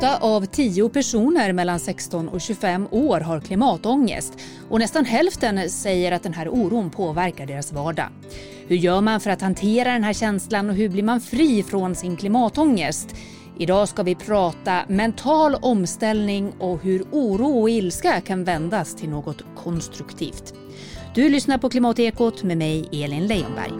[0.00, 4.32] Åtta av tio personer mellan 16 och 25 år har klimatångest
[4.68, 8.08] och nästan hälften säger att den här oron påverkar deras vardag.
[8.66, 11.94] Hur gör man för att hantera den här känslan och hur blir man fri från
[11.94, 13.16] sin klimatångest?
[13.58, 19.44] Idag ska vi prata mental omställning och hur oro och ilska kan vändas till något
[19.56, 20.54] konstruktivt.
[21.14, 23.72] Du lyssnar på Klimatekot med mig, Elin Leijonberg.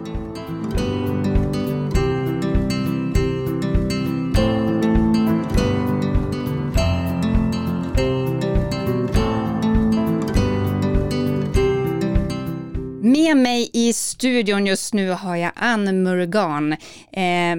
[13.11, 16.73] Med mig i studion just nu har jag Ann Murgan.
[17.11, 17.55] Eh,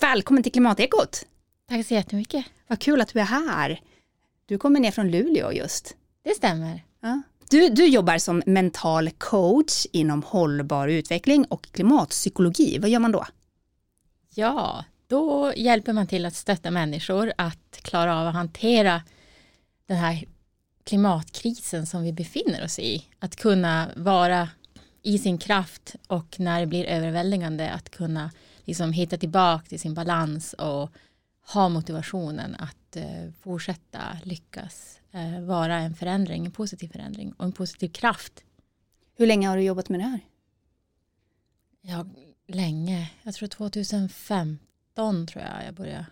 [0.00, 1.26] välkommen till Klimatekot.
[1.68, 2.44] Tack så jättemycket.
[2.66, 3.80] Vad kul att du är här.
[4.46, 5.96] Du kommer ner från Luleå just.
[6.24, 6.84] Det stämmer.
[7.00, 7.22] Ja.
[7.50, 12.78] Du, du jobbar som mental coach inom hållbar utveckling och klimatpsykologi.
[12.78, 13.26] Vad gör man då?
[14.34, 19.02] Ja, då hjälper man till att stötta människor att klara av att hantera
[19.86, 20.24] den här
[20.84, 23.04] klimatkrisen som vi befinner oss i.
[23.18, 24.48] Att kunna vara
[25.04, 28.30] i sin kraft och när det blir överväldigande att kunna
[28.64, 30.90] liksom hitta tillbaka till sin balans och
[31.52, 37.52] ha motivationen att eh, fortsätta lyckas eh, vara en förändring, en positiv förändring och en
[37.52, 38.44] positiv kraft.
[39.16, 40.20] Hur länge har du jobbat med det här?
[41.80, 42.06] Ja,
[42.46, 43.10] länge.
[43.22, 46.06] Jag tror 2015 tror jag jag började.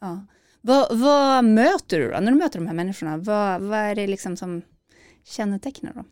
[0.00, 0.26] Ja.
[0.60, 3.16] Vad, vad möter du då när du möter de här människorna?
[3.16, 4.62] Vad, vad är det liksom som
[5.24, 6.10] kännetecknar dem?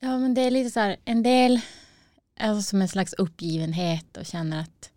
[0.00, 1.60] Ja, men det är lite så här, en del
[2.36, 4.90] är som en slags uppgivenhet och känner att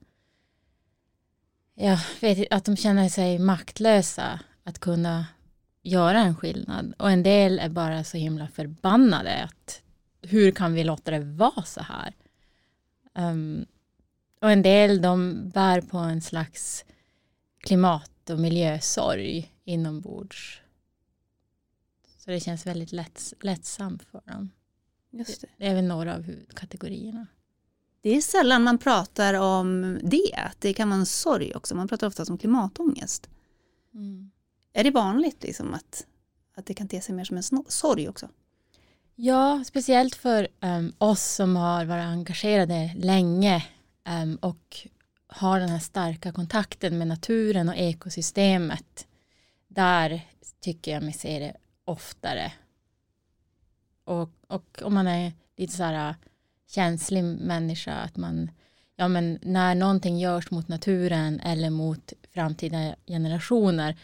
[1.76, 5.26] ja, vet att de känner sig maktlösa att kunna
[5.82, 6.94] göra en skillnad.
[6.98, 9.82] Och en del är bara så himla förbannade att
[10.22, 12.14] hur kan vi låta det vara så här?
[13.14, 13.66] Um,
[14.42, 16.86] och en del de bär på en slags
[17.60, 20.62] klimat och miljösorg inombords.
[22.18, 24.50] Så det känns väldigt lätt, lättsamt för dem.
[25.12, 25.48] Just det.
[25.58, 27.28] det är väl några av huvudkategorierna.
[28.02, 30.52] Det är sällan man pratar om det.
[30.60, 31.76] Det kan vara en sorg också.
[31.76, 33.30] Man pratar ofta om klimatångest.
[33.94, 34.32] Mm.
[34.74, 36.06] Är det vanligt liksom att,
[36.56, 38.30] att det kan te sig mer som en sorg också?
[39.16, 43.66] Ja, speciellt för um, oss som har varit engagerade länge
[44.24, 44.88] um, och
[45.28, 49.08] har den här starka kontakten med naturen och ekosystemet.
[49.68, 50.28] Där
[50.62, 52.52] tycker jag mig se det oftare.
[54.10, 56.16] Och, och om man är lite så här
[56.68, 58.52] känslig människa att man
[58.96, 63.98] ja men när någonting görs mot naturen eller mot framtida generationer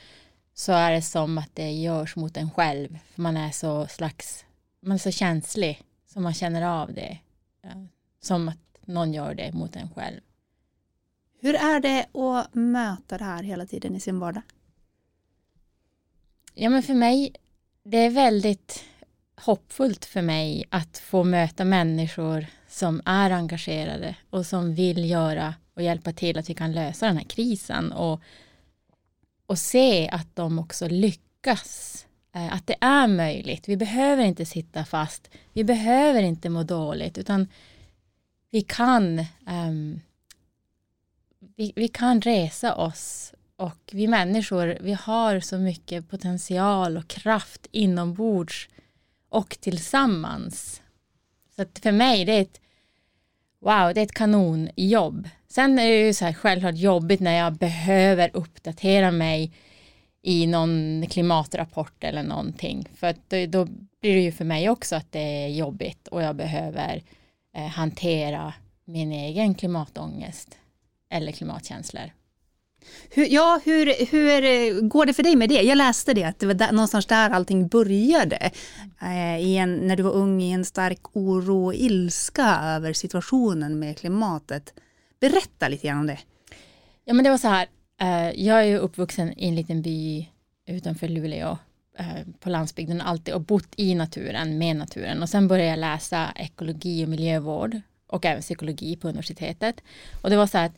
[0.54, 4.46] så är det som att det görs mot en själv för man är så slags
[4.80, 7.20] man är så känslig så man känner av det
[8.22, 10.22] som att någon gör det mot en själv.
[11.40, 14.44] Hur är det att möta det här hela tiden i sin vardag?
[16.54, 17.34] Ja men för mig
[17.84, 18.84] det är väldigt
[19.36, 25.82] hoppfullt för mig att få möta människor som är engagerade och som vill göra och
[25.82, 28.22] hjälpa till att vi kan lösa den här krisen och,
[29.46, 32.06] och se att de också lyckas.
[32.34, 33.70] Eh, att det är möjligt.
[33.70, 35.30] Vi behöver inte sitta fast.
[35.54, 37.48] Vi behöver inte må dåligt utan
[38.52, 40.02] vi kan um,
[41.56, 47.68] vi, vi kan resa oss och vi människor, vi har så mycket potential och kraft
[47.72, 48.70] inombords
[49.36, 50.82] och tillsammans.
[51.56, 52.62] Så att för mig det är ett
[53.60, 55.30] wow, det är ett kanonjobb.
[55.48, 59.52] Sen är det ju så här självklart jobbigt när jag behöver uppdatera mig
[60.22, 62.90] i någon klimatrapport eller någonting.
[62.96, 63.66] För att då, då
[64.02, 67.04] blir det ju för mig också att det är jobbigt och jag behöver
[67.56, 68.54] eh, hantera
[68.86, 70.58] min egen klimatångest
[71.10, 72.12] eller klimatkänslor.
[73.10, 75.62] Hur, ja, hur, hur eh, går det för dig med det?
[75.62, 78.52] Jag läste det, att det var där, någonstans där allting började.
[79.02, 83.80] Eh, i en, när du var ung i en stark oro och ilska över situationen
[83.80, 84.74] med klimatet.
[85.20, 86.20] Berätta lite grann om det.
[87.06, 87.68] Ja, men det var så här.
[88.02, 90.30] Eh, jag är ju uppvuxen i en liten by
[90.68, 91.58] utanför Luleå
[92.00, 92.06] eh,
[92.40, 95.22] på landsbygden alltid och bott i naturen, med naturen.
[95.22, 99.82] Och sen började jag läsa ekologi och miljövård och även psykologi på universitetet.
[100.22, 100.78] Och det var så här att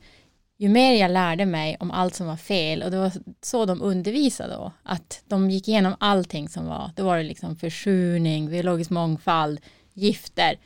[0.58, 3.12] ju mer jag lärde mig om allt som var fel och det var
[3.42, 7.56] så de undervisade då, att de gick igenom allting som var, då var det liksom
[7.56, 9.60] försurning, biologisk mångfald,
[9.94, 10.60] gifter,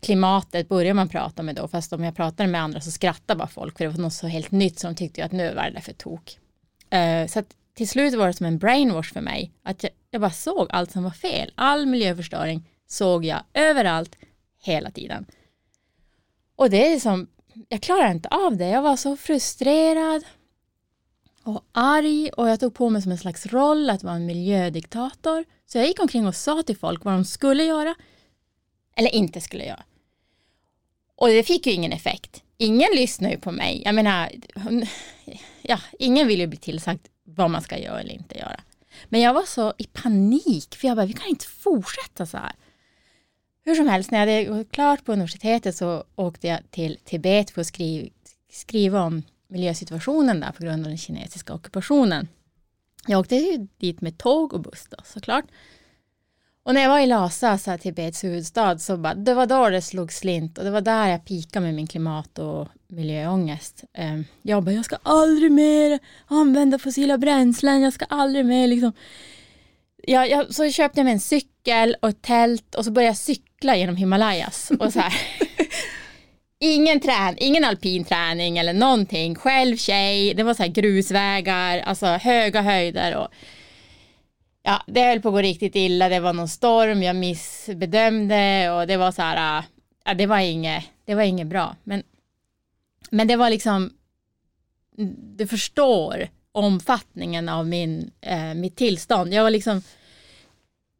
[0.00, 3.48] klimatet började man prata med då, fast om jag pratade med andra så skrattade bara
[3.48, 5.80] folk för det var något så helt nytt som de tyckte att nu var det
[5.80, 6.38] för tok.
[6.90, 10.20] Eh, så att till slut var det som en brainwash för mig, att jag, jag
[10.20, 14.16] bara såg allt som var fel, all miljöförstöring såg jag överallt,
[14.62, 15.26] hela tiden.
[16.56, 17.28] Och det är som
[17.68, 18.68] jag klarade inte av det.
[18.68, 20.24] Jag var så frustrerad.
[21.42, 25.44] och arg och jag tog på mig som en slags roll att vara en miljödiktator.
[25.66, 27.94] Så jag gick omkring och sa till folk vad de skulle göra
[28.96, 29.82] eller inte skulle göra.
[31.16, 32.42] Och det fick ju ingen effekt.
[32.56, 33.82] Ingen lyssnar ju på mig.
[33.84, 34.30] Jag menar,
[35.62, 38.60] ja, ingen vill ju bli tillsagt vad man ska göra eller inte göra.
[39.08, 42.52] Men jag var så i panik, för jag bara, vi kan inte fortsätta så här.
[43.64, 47.50] Hur som helst, när jag hade gått klart på universitetet så åkte jag till Tibet
[47.50, 48.08] för att skriva,
[48.52, 52.28] skriva om miljösituationen där på grund av den kinesiska ockupationen.
[53.06, 55.44] Jag åkte dit med tåg och buss då, såklart.
[56.62, 59.68] Och när jag var i Lhasa, så här, Tibets huvudstad, så bara, det var då
[59.68, 63.84] det slog slint och det var där jag pikade med min klimat och miljöångest.
[63.92, 68.92] Ehm, jag bara, jag ska aldrig mer använda fossila bränslen, jag ska aldrig mer liksom.
[70.02, 73.16] Jag, jag, så köpte jag mig en cykel och ett tält och så började jag
[73.16, 74.70] cykla genom Himalayas.
[74.80, 75.14] Och så här.
[76.60, 79.34] ingen, trän, ingen alpin träning eller någonting.
[79.34, 83.16] Själv tjej, det var så här grusvägar, alltså höga höjder.
[83.16, 83.28] Och,
[84.62, 86.08] ja, det höll på att gå riktigt illa.
[86.08, 89.64] Det var någon storm, jag missbedömde och det var så här,
[90.04, 91.76] ja, det var inget, det var inget bra.
[91.84, 92.02] Men,
[93.10, 93.90] men det var liksom,
[95.36, 99.34] du förstår omfattningen av min, eh, mitt tillstånd.
[99.34, 99.82] Jag var liksom,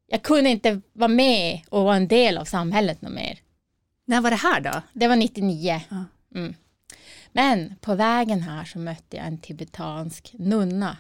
[0.07, 3.39] jag kunde inte vara med och vara en del av samhället något mer.
[4.05, 4.83] När var det här då?
[4.93, 5.81] Det var 99.
[5.89, 6.05] Ja.
[6.35, 6.55] Mm.
[7.33, 10.97] Men på vägen här så mötte jag en tibetansk nunna.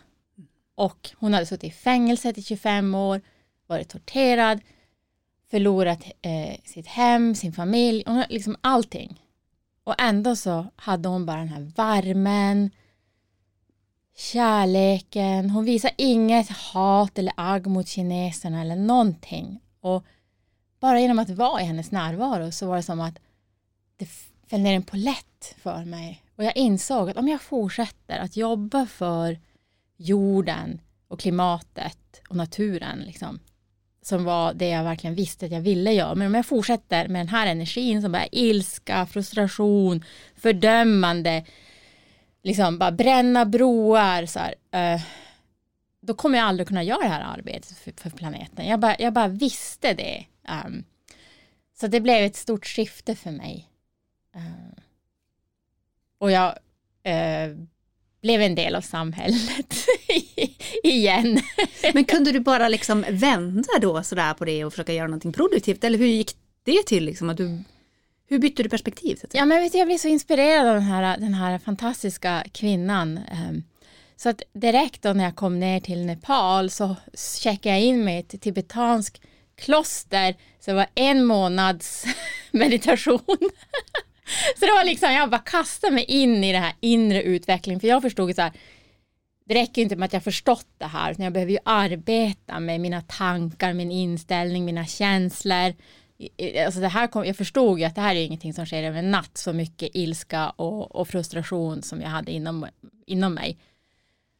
[0.74, 3.20] Och hon hade suttit i fängelse i 25 år,
[3.66, 4.60] varit torterad,
[5.50, 9.22] förlorat eh, sitt hem, sin familj, hon, liksom allting.
[9.84, 12.70] Och ändå så hade hon bara den här värmen,
[14.20, 15.50] kärleken.
[15.50, 19.60] Hon visar inget hat eller agg mot kineserna eller någonting.
[19.80, 20.04] Och
[20.80, 23.18] bara genom att vara i hennes närvaro så var det som att
[23.96, 24.08] det
[24.46, 26.22] föll ner en polett för mig.
[26.36, 29.38] Och jag insåg att om jag fortsätter att jobba för
[29.96, 33.40] jorden och klimatet och naturen, liksom,
[34.02, 36.14] som var det jag verkligen visste att jag ville göra.
[36.14, 40.04] Men om jag fortsätter med den här energin som bara är ilska, frustration,
[40.36, 41.44] fördömande,
[42.42, 45.00] liksom bara bränna broar, så här, eh,
[46.00, 48.66] då kommer jag aldrig kunna göra det här arbetet för, för planeten.
[48.66, 50.24] Jag bara, jag bara visste det.
[50.66, 50.84] Um,
[51.80, 53.68] så det blev ett stort skifte för mig.
[54.34, 54.74] Um,
[56.18, 56.58] och jag
[57.02, 57.56] eh,
[58.22, 59.86] blev en del av samhället
[60.82, 61.40] igen.
[61.94, 65.84] Men kunde du bara liksom vända då sådär på det och försöka göra någonting produktivt?
[65.84, 67.04] Eller hur gick det till?
[67.04, 67.58] Liksom, att du,
[68.30, 69.20] hur bytte du perspektiv?
[69.32, 73.18] Ja, men vet du, jag blev så inspirerad av den här, den här fantastiska kvinnan.
[73.18, 73.62] Ehm,
[74.16, 78.16] så att direkt då när jag kom ner till Nepal så checkade jag in mig
[78.16, 79.20] i ett tibetanskt
[79.56, 80.34] kloster.
[80.60, 82.04] Så det var en månads
[82.50, 83.20] meditation.
[84.58, 87.80] så det var liksom, jag bara kastade mig in i den här inre utvecklingen.
[87.80, 88.52] För jag förstod så här,
[89.44, 92.80] det räcker inte med att jag förstått det här, utan jag behöver ju arbeta med
[92.80, 95.74] mina tankar, min inställning, mina känslor.
[96.66, 98.98] Alltså det här kom, jag förstod ju att det här är ingenting som sker över
[98.98, 102.66] en natt, så mycket ilska och, och frustration som jag hade inom,
[103.06, 103.58] inom mig.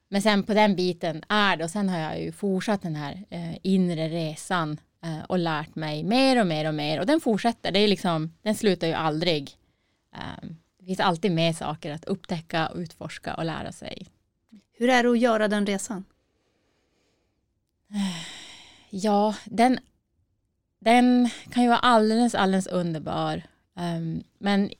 [0.09, 3.25] Men sen på den biten är det och sen har jag ju fortsatt den här
[3.31, 7.73] eh, inre resan eh, och lärt mig mer och mer och mer och den fortsätter.
[7.73, 9.57] Det är liksom, den slutar ju aldrig.
[10.15, 14.07] Eh, det finns alltid mer saker att upptäcka, utforska och lära sig.
[14.73, 16.05] Hur är det att göra den resan?
[18.91, 19.79] Ja, den,
[20.81, 23.43] den kan ju vara alldeles, alldeles underbar.
[23.75, 24.71] Um, men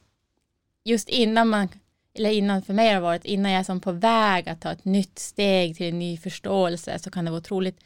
[0.85, 1.69] just innan man
[2.15, 4.85] eller innan för mig har varit, innan jag är som på väg att ta ett
[4.85, 7.81] nytt steg till en ny förståelse så kan det vara otroligt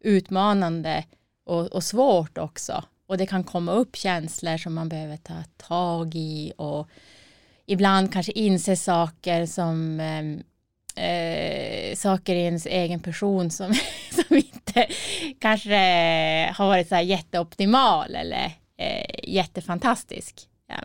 [0.00, 1.04] utmanande
[1.44, 2.84] och, och svårt också.
[3.06, 6.88] Och det kan komma upp känslor som man behöver ta tag i och
[7.66, 10.42] ibland kanske inse saker som um,
[10.94, 13.74] eh, saker i ens egen person som,
[14.10, 14.86] som inte
[15.38, 15.76] kanske
[16.54, 20.48] har varit så här jätteoptimal eller eh, jättefantastisk.
[20.68, 20.76] Ja.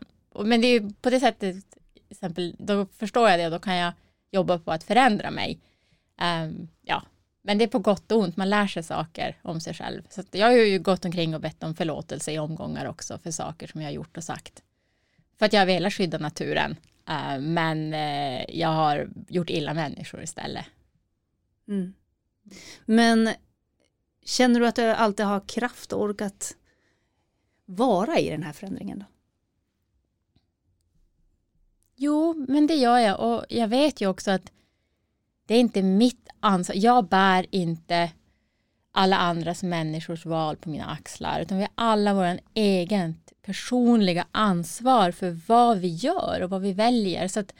[0.43, 1.55] Men det är på det sättet
[2.09, 3.93] exempel, då förstår jag det och då kan jag
[4.31, 5.59] jobba på att förändra mig.
[6.21, 7.03] Um, ja,
[7.41, 10.03] men det är på gott och ont, man lär sig saker om sig själv.
[10.09, 13.67] Så jag har ju gått omkring och bett om förlåtelse i omgångar också för saker
[13.67, 14.63] som jag har gjort och sagt.
[15.39, 16.75] För att jag velat skydda naturen,
[17.09, 20.65] uh, men uh, jag har gjort illa människor istället.
[21.67, 21.93] Mm.
[22.85, 23.29] Men
[24.25, 26.55] känner du att du alltid har kraft och orkat
[27.65, 28.99] vara i den här förändringen?
[28.99, 29.05] Då?
[31.95, 34.51] Jo, men det gör jag och jag vet ju också att
[35.45, 36.75] det är inte mitt ansvar.
[36.75, 38.11] Jag bär inte
[38.91, 43.15] alla andras människors val på mina axlar utan vi har alla vår egen
[43.49, 47.27] personliga ansvar för vad vi gör och vad vi väljer.
[47.27, 47.53] Så att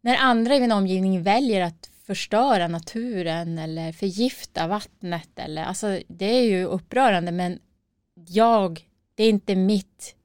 [0.00, 5.30] när andra i min omgivning väljer att förstöra naturen eller förgifta vattnet.
[5.36, 7.58] Eller, alltså, det är ju upprörande men
[8.14, 10.16] jag, det är inte mitt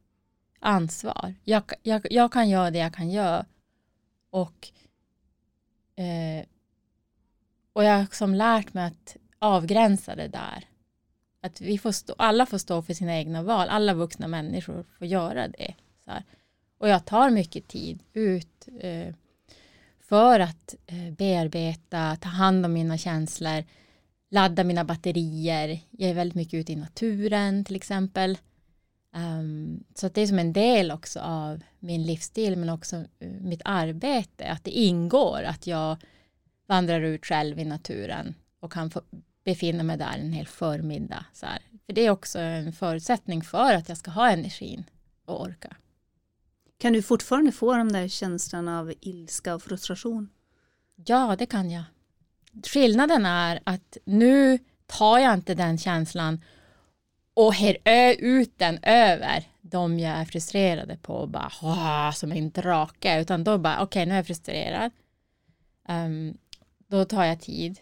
[0.60, 1.36] ansvar.
[1.44, 3.46] Jag, jag, jag kan göra det jag kan göra.
[4.30, 4.70] Och,
[5.96, 6.46] eh,
[7.74, 10.69] och jag har som lärt mig att avgränsa det där.
[11.42, 13.70] Att vi får stå, alla får stå för sina egna val.
[13.70, 15.74] Alla vuxna människor får göra det.
[16.06, 16.24] Så här.
[16.78, 19.14] Och jag tar mycket tid ut eh,
[20.00, 23.64] för att eh, bearbeta, ta hand om mina känslor,
[24.30, 25.80] ladda mina batterier.
[25.92, 28.38] Jag är väldigt mycket ute i naturen till exempel.
[29.16, 33.30] Um, så att det är som en del också av min livsstil men också eh,
[33.30, 34.46] mitt arbete.
[34.46, 35.98] Att det ingår att jag
[36.68, 39.02] vandrar ut själv i naturen och kan få
[39.44, 41.26] befinna mig där en hel förmiddag.
[41.34, 41.60] Så här.
[41.86, 44.84] För det är också en förutsättning för att jag ska ha energin
[45.26, 45.76] och orka.
[46.78, 50.30] Kan du fortfarande få de där känslorna av ilska och frustration?
[51.06, 51.84] Ja, det kan jag.
[52.64, 56.44] Skillnaden är att nu tar jag inte den känslan
[57.34, 57.78] och her
[58.20, 63.58] ut den över de jag är frustrerade på och bara som en drake utan då
[63.58, 64.92] bara okej okay, nu är jag frustrerad
[65.88, 66.38] um,
[66.88, 67.80] då tar jag tid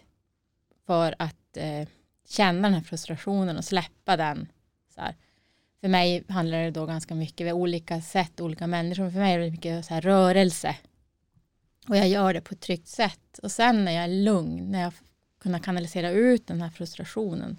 [0.86, 1.88] för att eh,
[2.28, 4.48] känna den här frustrationen och släppa den
[4.94, 5.16] så här.
[5.80, 9.38] för mig handlar det då ganska mycket vid olika sätt olika människor för mig är
[9.38, 10.76] det mycket så här rörelse
[11.88, 14.82] och jag gör det på ett tryggt sätt och sen när jag är lugn när
[14.82, 14.92] jag
[15.38, 17.58] kunnat kanalisera ut den här frustrationen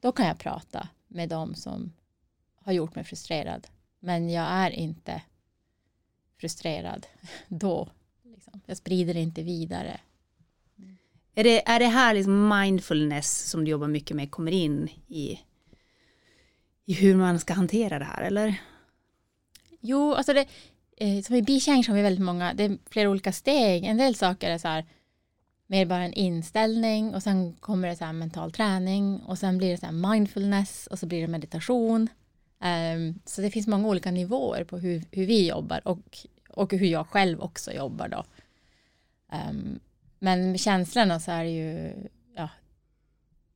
[0.00, 1.92] då kan jag prata med dem som
[2.54, 3.66] har gjort mig frustrerad.
[4.00, 5.22] Men jag är inte
[6.36, 7.06] frustrerad
[7.48, 7.88] då.
[8.22, 8.60] Liksom.
[8.66, 10.00] Jag sprider det inte vidare.
[11.34, 15.40] Är det, är det här liksom mindfulness som du jobbar mycket med kommer in i,
[16.84, 18.60] i hur man ska hantera det här eller?
[19.80, 20.46] Jo, alltså det,
[20.96, 23.84] eh, som i B-change har vi väldigt många, det är flera olika steg.
[23.84, 24.86] En del saker är så här,
[25.66, 29.70] mer bara en inställning och sen kommer det så här mental träning och sen blir
[29.70, 32.08] det så här mindfulness och så blir det meditation.
[32.94, 36.18] Um, så det finns många olika nivåer på hur, hur vi jobbar och,
[36.48, 38.24] och hur jag själv också jobbar då.
[39.32, 39.80] Um,
[40.22, 41.94] men med känslorna så är det ju
[42.36, 42.48] ja,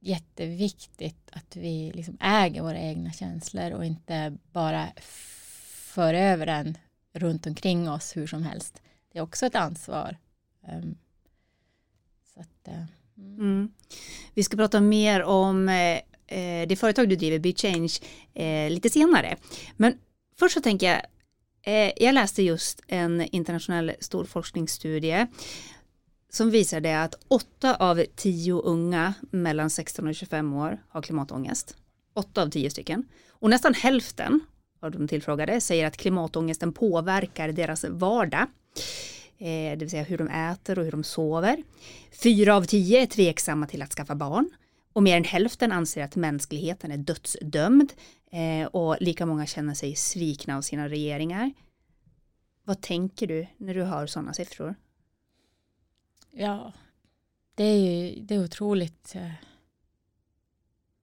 [0.00, 4.88] jätteviktigt att vi liksom äger våra egna känslor och inte bara
[5.94, 6.78] för över den
[7.12, 8.82] runt omkring oss hur som helst.
[9.12, 10.16] Det är också ett ansvar.
[10.72, 10.96] Um,
[12.34, 12.84] så att, eh,
[13.18, 13.38] mm.
[13.38, 13.72] Mm.
[14.34, 17.98] Vi ska prata mer om eh, eh det företag du driver, BeChange,
[18.34, 19.36] eh, lite senare.
[19.76, 19.98] Men
[20.38, 21.02] först så tänker jag,
[21.62, 25.26] eh, jag läste just en internationell stor forskningsstudie
[26.34, 31.76] som visar det att åtta av tio unga mellan 16 och 25 år har klimatångest.
[32.14, 33.08] Åtta av tio stycken.
[33.28, 34.40] Och nästan hälften
[34.82, 38.46] av de tillfrågade säger att klimatångesten påverkar deras vardag.
[39.38, 41.62] Eh, det vill säga hur de äter och hur de sover.
[42.22, 44.50] Fyra av tio är tveksamma till att skaffa barn
[44.92, 47.92] och mer än hälften anser att mänskligheten är dödsdömd
[48.32, 51.52] eh, och lika många känner sig svikna av sina regeringar.
[52.64, 54.74] Vad tänker du när du hör sådana siffror?
[56.36, 56.72] Ja,
[57.54, 59.32] det är ju det är otroligt eh,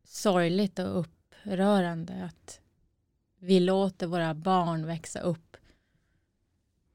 [0.03, 2.59] sorgligt och upprörande att
[3.39, 5.57] vi låter våra barn växa upp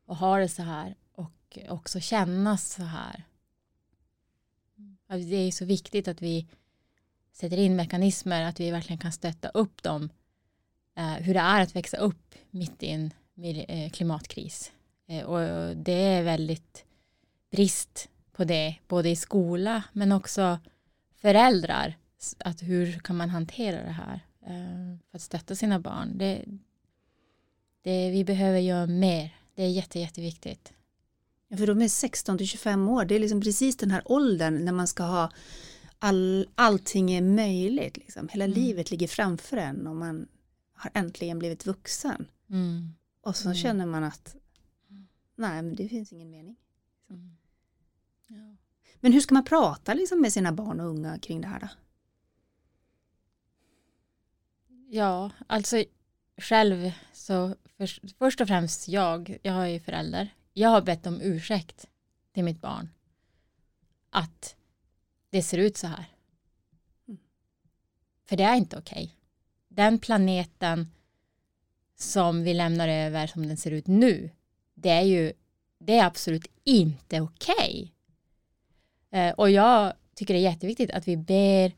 [0.05, 3.25] och ha det så här och också kännas så här.
[5.07, 6.47] Alltså, det är så viktigt att vi
[7.33, 10.09] sätter in mekanismer, att vi verkligen kan stötta upp dem.
[10.95, 13.12] Eh, hur det är att växa upp mitt i en
[13.69, 14.73] eh, klimatkris.
[15.07, 16.85] Eh, och det är väldigt
[17.50, 20.59] brist på det, både i skola men också
[21.14, 21.99] föräldrar.
[22.38, 24.21] Att hur kan man hantera det här
[25.11, 26.19] för att stötta sina barn.
[26.19, 26.45] Det,
[27.83, 29.37] det, vi behöver göra mer.
[29.55, 30.73] Det är jätte, jätteviktigt.
[31.57, 34.73] För de är 16 till 25 år, det är liksom precis den här åldern när
[34.73, 35.31] man ska ha
[35.99, 37.97] all, allting är möjligt.
[37.97, 38.28] Liksom.
[38.28, 38.55] Hela mm.
[38.55, 40.28] livet ligger framför en och man
[40.73, 42.26] har äntligen blivit vuxen.
[42.50, 42.95] Mm.
[43.21, 43.57] Och så mm.
[43.57, 44.37] känner man att
[45.37, 46.57] nej, men det finns ingen mening.
[47.11, 47.37] Mm.
[48.26, 48.56] Ja.
[49.00, 51.68] Men hur ska man prata liksom, med sina barn och unga kring det här då?
[54.88, 55.85] Ja, alltså
[56.37, 61.21] själv så för, först och främst jag, jag är ju förälder jag har bett om
[61.21, 61.87] ursäkt
[62.33, 62.88] till mitt barn.
[64.11, 64.56] Att
[65.30, 66.04] det ser ut så här.
[67.09, 67.21] Mm.
[68.25, 69.04] För det är inte okej.
[69.04, 69.16] Okay.
[69.68, 70.92] Den planeten
[71.97, 74.30] som vi lämnar över som den ser ut nu,
[74.75, 75.33] det är ju
[75.78, 77.54] det är absolut inte okej.
[77.54, 77.90] Okay.
[79.17, 81.73] Eh, och jag tycker det är jätteviktigt att vi ber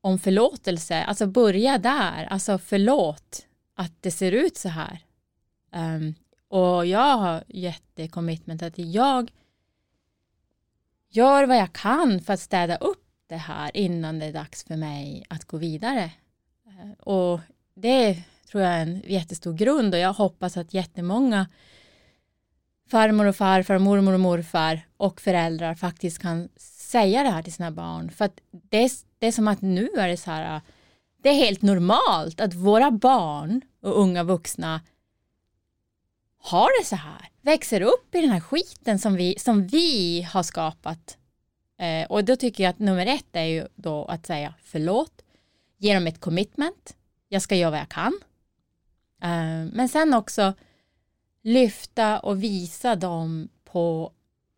[0.00, 4.98] om förlåtelse, alltså börja där, alltså förlåt att det ser ut så här.
[5.72, 6.14] Um,
[6.48, 9.30] och jag har jättekommitment att jag
[11.08, 14.76] gör vad jag kan för att städa upp det här innan det är dags för
[14.76, 16.10] mig att gå vidare.
[16.66, 17.40] Eh, och
[17.74, 21.46] det tror jag är en jättestor grund och jag hoppas att jättemånga
[22.90, 27.70] farmor och farfar, mormor och morfar och föräldrar faktiskt kan säga det här till sina
[27.70, 28.10] barn.
[28.10, 30.62] För att det är, det är som att nu är det så här, äh,
[31.22, 34.80] det är helt normalt att våra barn och unga vuxna
[36.38, 40.42] har det så här, växer upp i den här skiten som vi, som vi har
[40.42, 41.18] skapat.
[41.78, 45.22] Eh, och då tycker jag att nummer ett är ju då att säga förlåt,
[45.78, 46.96] ge dem ett commitment,
[47.28, 48.20] jag ska göra vad jag kan.
[49.22, 50.54] Eh, men sen också
[51.48, 54.12] lyfta och visa dem på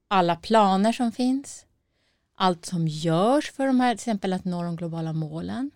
[0.08, 1.66] alla planer som finns,
[2.34, 5.70] allt som görs för de här, till exempel att nå de globala målen.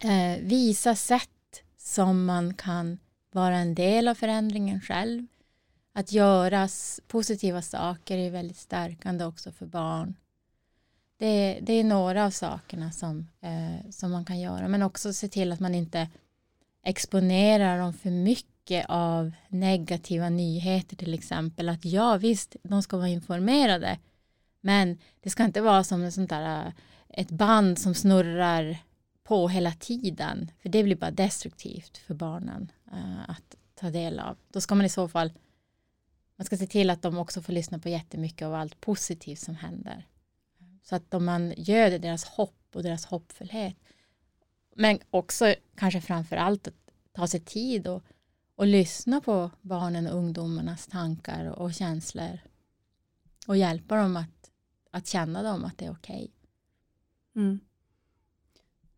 [0.00, 2.98] Eh, visa sätt som man kan
[3.32, 5.26] vara en del av förändringen själv.
[5.92, 6.68] Att göra
[7.06, 10.14] positiva saker är väldigt stärkande också för barn.
[11.18, 15.28] Det, det är några av sakerna som, eh, som man kan göra, men också se
[15.28, 16.08] till att man inte
[16.82, 18.55] exponerar dem för mycket
[18.88, 21.68] av negativa nyheter till exempel.
[21.68, 23.98] Att ja, visst, de ska vara informerade,
[24.60, 26.72] men det ska inte vara som ett sånt där, äh,
[27.08, 28.78] ett band som snurrar
[29.24, 34.36] på hela tiden, för det blir bara destruktivt för barnen uh, att ta del av.
[34.52, 35.32] Då ska man i så fall,
[36.36, 39.56] man ska se till att de också får lyssna på jättemycket av allt positivt som
[39.56, 40.06] händer.
[40.82, 43.76] Så att om man göder deras hopp och deras hoppfullhet,
[44.74, 46.74] men också kanske framför allt att
[47.12, 48.02] ta sig tid och,
[48.56, 52.38] och lyssna på barnen och ungdomarnas tankar och, känslor
[53.46, 54.50] och hjälpa dem att,
[54.90, 56.14] att känna dem att det är okej.
[56.14, 57.42] Okay.
[57.44, 57.60] Mm.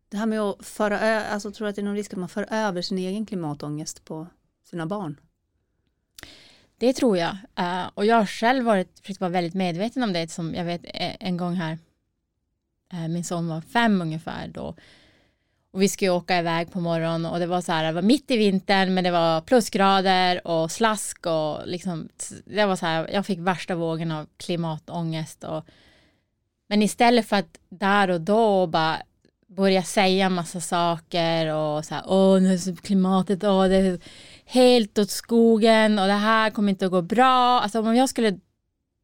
[0.09, 2.29] Det här med att föra alltså tror du att det är någon risk att man
[2.29, 4.27] för över sin egen klimatångest på
[4.63, 5.19] sina barn?
[6.77, 7.37] Det tror jag.
[7.59, 10.31] Uh, och jag har själv varit, försökt vara väldigt medveten om det.
[10.31, 11.77] Som jag vet e, en gång här,
[12.93, 14.75] uh, min son var fem ungefär då.
[15.71, 18.31] Och vi skulle åka iväg på morgonen och det var så här, det var mitt
[18.31, 22.09] i vintern men det var plusgrader och slask och liksom,
[22.45, 25.65] det var så här, jag fick värsta vågen av klimatångest och
[26.69, 29.01] men istället för att där och då bara
[29.47, 33.99] börja säga massa saker och så här, åh, nu är klimatet, åh, det är
[34.45, 37.61] helt åt skogen och det här kommer inte att gå bra.
[37.61, 38.39] Alltså om jag skulle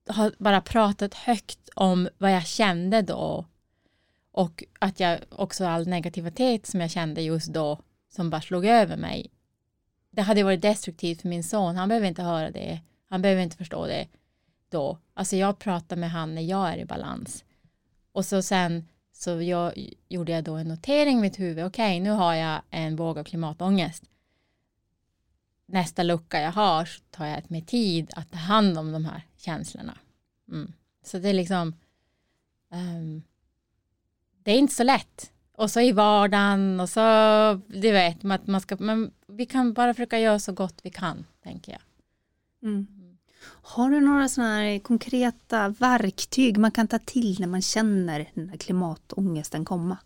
[0.09, 3.45] ha bara pratat högt om vad jag kände då
[4.35, 8.97] och att jag också all negativitet som jag kände just då som bara slog över
[8.97, 9.31] mig.
[10.11, 11.75] Det hade varit destruktivt för min son.
[11.75, 12.79] Han behöver inte höra det.
[13.09, 14.07] Han behöver inte förstå det
[14.69, 14.97] då.
[15.13, 17.43] Alltså jag pratar med han när jag är i balans.
[18.11, 21.65] Och så sen så jag, gjorde jag då en notering i mitt huvud.
[21.65, 24.03] Okej, okay, nu har jag en våg av klimatångest.
[25.65, 29.21] Nästa lucka jag har så tar jag med tid att ta hand om de här
[29.37, 29.97] känslorna.
[30.47, 30.73] Mm.
[31.03, 31.73] Så det är liksom
[32.69, 33.23] um,
[34.45, 35.31] det är inte så lätt.
[35.51, 37.01] Och så i vardagen och så,
[37.67, 41.25] du vet, att man ska, men vi kan bara försöka göra så gott vi kan,
[41.43, 41.81] tänker jag.
[42.69, 42.87] Mm.
[43.45, 48.49] Har du några sådana här konkreta verktyg man kan ta till när man känner den
[48.49, 49.97] här klimatångesten komma?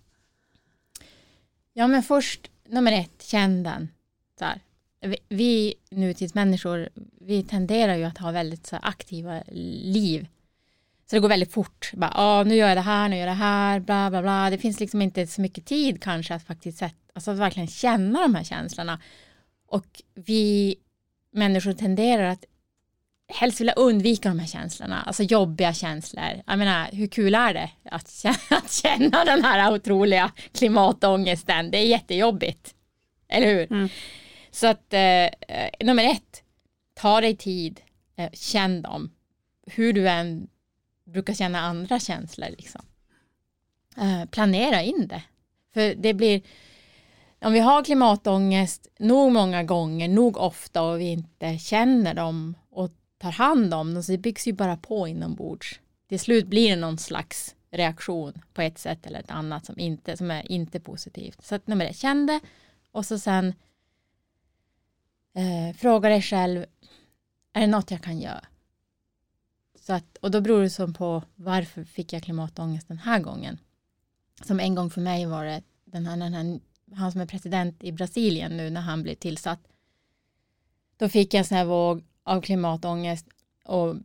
[1.73, 3.89] Ja, men först nummer ett, känn den.
[4.39, 4.61] Så här.
[5.01, 6.89] Vi, vi nutidsmänniskor,
[7.21, 9.43] vi tenderar ju att ha väldigt så aktiva
[9.83, 10.27] liv.
[11.09, 11.91] Så det går väldigt fort.
[11.93, 14.49] Bara, ah, nu gör jag det här, nu gör jag det här, bla bla bla.
[14.49, 18.21] Det finns liksom inte så mycket tid kanske att faktiskt sätta, alltså att verkligen känna
[18.21, 19.01] de här känslorna.
[19.67, 20.75] Och vi
[21.33, 22.45] människor tenderar att
[23.33, 26.41] helst vilja undvika de här känslorna, alltså jobbiga känslor.
[26.45, 31.71] Jag menar, hur kul är det att känna, att känna den här otroliga klimatångesten?
[31.71, 32.75] Det är jättejobbigt,
[33.27, 33.71] eller hur?
[33.71, 33.89] Mm.
[34.51, 35.29] Så att eh,
[35.79, 36.43] nummer ett,
[36.93, 37.81] ta dig tid,
[38.17, 39.11] eh, känn dem.
[39.67, 40.47] Hur du än
[41.09, 42.49] brukar känna andra känslor.
[42.49, 42.81] Liksom.
[43.97, 45.23] Eh, planera in det.
[45.73, 46.41] För det blir,
[47.41, 52.91] om vi har klimatångest nog många gånger, nog ofta och vi inte känner dem och
[53.17, 55.79] tar hand om dem så det byggs ju bara på inombords.
[56.09, 60.17] Till slut blir det någon slags reaktion på ett sätt eller ett annat som, inte,
[60.17, 61.45] som är inte positivt.
[61.45, 62.39] Så att nummer ett, känn det
[62.91, 63.53] och så sen
[65.33, 66.65] eh, fråga dig själv,
[67.53, 68.45] är det något jag kan göra?
[69.89, 73.57] Så att, och då beror det som på varför fick jag klimatångest den här gången.
[74.43, 76.59] Som en gång för mig var det den här, den här,
[76.95, 79.59] han som är president i Brasilien nu när han blev tillsatt.
[80.97, 83.25] Då fick jag en sån här våg av klimatångest
[83.65, 83.95] och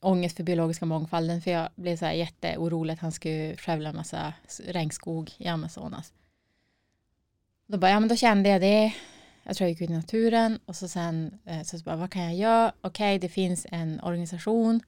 [0.00, 3.96] ångest för biologiska mångfalden för jag blev så här jätteorolig att han skulle skövla en
[3.96, 4.34] massa
[4.66, 6.12] regnskog i Amazonas.
[7.66, 8.94] Då bara, ja men då kände jag det.
[9.42, 12.22] Jag tror jag gick ut i naturen och så sen eh, så bara, vad kan
[12.22, 12.72] jag göra?
[12.80, 14.80] Okej, okay, det finns en organisation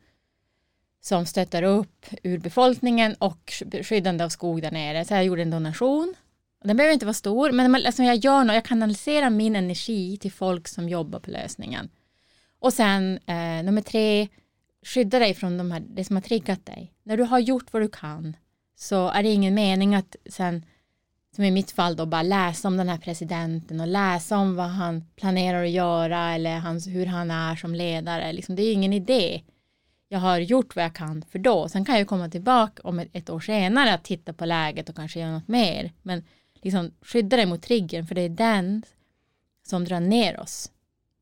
[1.01, 5.05] som stöttar upp urbefolkningen och skyddande av skog där nere.
[5.05, 6.15] Så jag gjorde en donation.
[6.65, 10.33] Den behöver inte vara stor, men alltså jag gör något, jag kanaliserar min energi till
[10.33, 11.89] folk som jobbar på lösningen.
[12.59, 14.29] Och sen eh, nummer tre,
[14.87, 16.93] skydda dig från de här, det som har triggat dig.
[17.03, 18.37] När du har gjort vad du kan
[18.77, 20.65] så är det ingen mening att sen,
[21.35, 24.67] som i mitt fall då, bara läsa om den här presidenten och läsa om vad
[24.67, 28.33] han planerar att göra eller hans, hur han är som ledare.
[28.33, 29.43] Liksom, det är ingen idé.
[30.09, 31.69] Jag har gjort vad jag kan för då.
[31.69, 34.97] Sen kan jag komma tillbaka om ett, ett år senare att titta på läget och
[34.97, 35.93] kanske göra något mer.
[36.03, 38.83] Men liksom skydda dig mot triggern för det är den
[39.67, 40.71] som drar ner oss.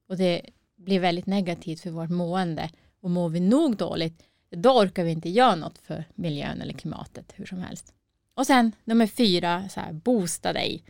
[0.09, 0.43] Och det
[0.77, 2.71] blir väldigt negativt för vårt mående.
[3.01, 7.33] Och mår vi nog dåligt, då orkar vi inte göra något för miljön eller klimatet
[7.37, 7.93] hur som helst.
[8.35, 10.85] Och sen nummer fyra, så här, boosta dig.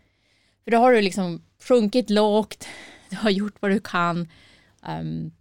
[0.65, 2.69] För då har du liksom sjunkit lågt,
[3.11, 4.29] du har gjort vad du kan,
[5.01, 5.33] um,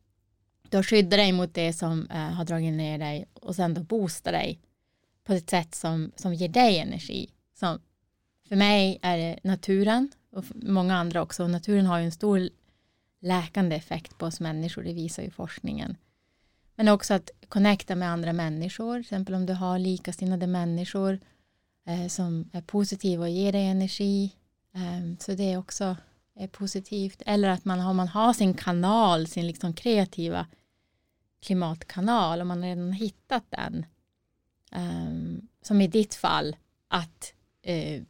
[0.69, 3.83] du har skyddat dig mot det som eh, har dragit ner dig och sen då
[3.83, 4.59] boostar dig
[5.23, 7.29] på ett sätt som, som ger dig energi.
[7.53, 7.79] Som,
[8.47, 11.47] för mig är det naturen och många andra också.
[11.47, 12.49] Naturen har ju en stor
[13.21, 15.97] läkande effekt på oss människor, det visar ju forskningen.
[16.75, 21.19] Men också att connecta med andra människor, till exempel om du har likasinnade människor
[21.85, 24.35] eh, som är positiva och ger dig energi.
[24.73, 25.97] Eh, så det är också
[26.51, 27.21] positivt.
[27.25, 30.47] Eller att man har, man har sin kanal, sin liksom kreativa
[31.41, 33.85] klimatkanal och man har redan hittat den.
[34.71, 36.55] Um, som i ditt fall,
[36.87, 37.33] att
[37.69, 38.03] uh,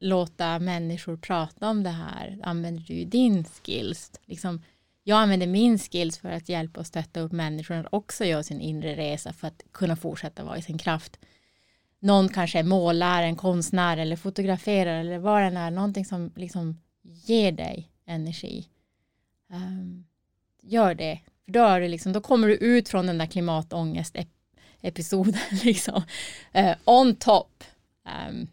[0.00, 2.38] låta människor prata om det här.
[2.42, 4.12] Använder du din skills?
[4.24, 4.62] Liksom,
[5.02, 8.60] jag använder min skills för att hjälpa och stötta upp människor att också göra sin
[8.60, 11.18] inre resa för att kunna fortsätta vara i sin kraft.
[12.00, 16.80] Någon kanske är målare, en konstnär eller fotograferare eller vad det är, någonting som liksom
[17.02, 18.68] ger dig energi.
[19.52, 20.06] Um,
[20.62, 24.16] gör det, för då, är det liksom, då kommer du ut från den där klimatångest
[24.80, 26.02] episoden liksom.
[26.56, 27.64] Uh, on top.
[28.28, 28.46] Um,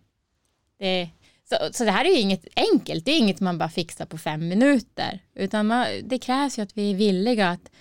[0.78, 1.10] det,
[1.50, 4.18] så, så det här är ju inget enkelt, det är inget man bara fixar på
[4.18, 7.72] fem minuter, utan man, det krävs ju att vi är villiga att,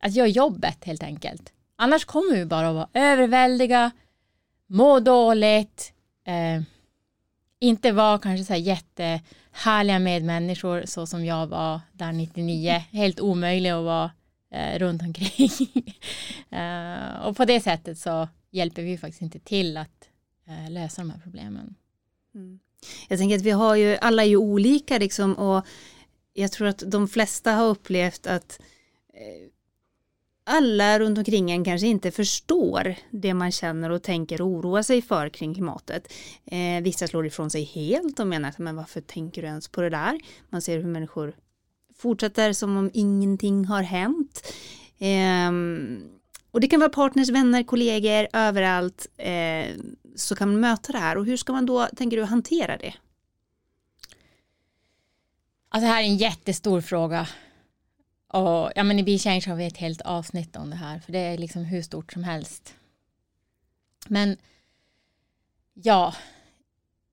[0.00, 1.52] att göra jobbet helt enkelt.
[1.76, 3.90] Annars kommer vi bara att vara överväldiga,
[4.72, 5.92] må dåligt,
[6.24, 6.62] eh,
[7.58, 13.70] inte vara kanske så här jättehärliga medmänniskor så som jag var där 99, helt omöjlig
[13.70, 14.10] att vara
[14.50, 15.50] eh, runt omkring.
[16.50, 20.08] eh, och på det sättet så hjälper vi faktiskt inte till att
[20.46, 21.74] eh, lösa de här problemen.
[22.34, 22.60] Mm.
[23.08, 25.66] Jag tänker att vi har ju, alla är ju olika liksom och
[26.32, 28.60] jag tror att de flesta har upplevt att
[29.14, 29.48] eh,
[30.44, 35.02] alla runt omkring en kanske inte förstår det man känner och tänker och oroar sig
[35.02, 36.12] för kring klimatet.
[36.44, 39.80] Eh, vissa slår ifrån sig helt och menar att men varför tänker du ens på
[39.80, 40.20] det där?
[40.48, 41.36] Man ser hur människor
[41.96, 44.52] fortsätter som om ingenting har hänt.
[44.98, 45.52] Eh,
[46.50, 49.06] och det kan vara partners, vänner, kollegor, överallt.
[49.16, 49.66] Eh,
[50.16, 52.94] så kan man möta det här och hur ska man då, tänker du, hantera det?
[55.68, 57.28] Alltså det här är en jättestor fråga.
[58.32, 61.18] Och ja, men i BeChange har vi ett helt avsnitt om det här, för det
[61.18, 62.74] är liksom hur stort som helst.
[64.08, 64.36] Men
[65.74, 66.14] ja,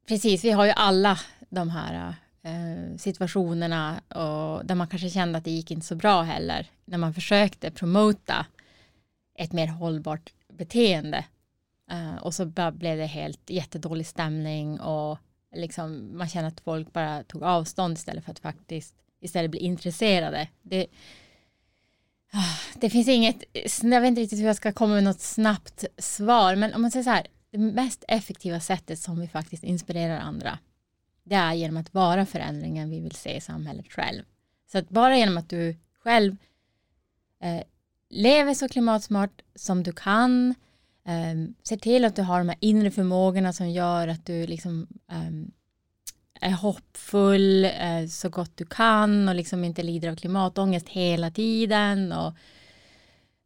[0.08, 5.44] precis, vi har ju alla de här eh, situationerna och där man kanske kände att
[5.44, 8.46] det gick inte så bra heller, när man försökte promota
[9.36, 11.26] ett mer hållbart beteende
[11.92, 15.18] Eh, och så blev det helt jättedålig stämning och
[15.56, 20.48] liksom, man känner att folk bara tog avstånd istället för att faktiskt istället bli intresserade.
[20.62, 20.88] Det,
[22.32, 23.44] ah, det finns inget,
[23.84, 26.92] jag vet inte riktigt hur jag ska komma med något snabbt svar, men om man
[26.92, 30.60] säger så här, det mest effektiva sättet som vi faktiskt inspirerar andra,
[31.24, 34.24] det är genom att vara förändringen vi vill se i samhället själv.
[34.72, 36.36] Så att bara genom att du själv
[37.42, 37.64] eh,
[38.10, 40.56] lever så klimatsmart som du kan,
[41.06, 44.88] eh, se till att du har de här inre förmågorna som gör att du liksom
[45.12, 45.32] eh,
[46.40, 52.12] är hoppfull eh, så gott du kan och liksom inte lider av klimatångest hela tiden
[52.12, 52.34] och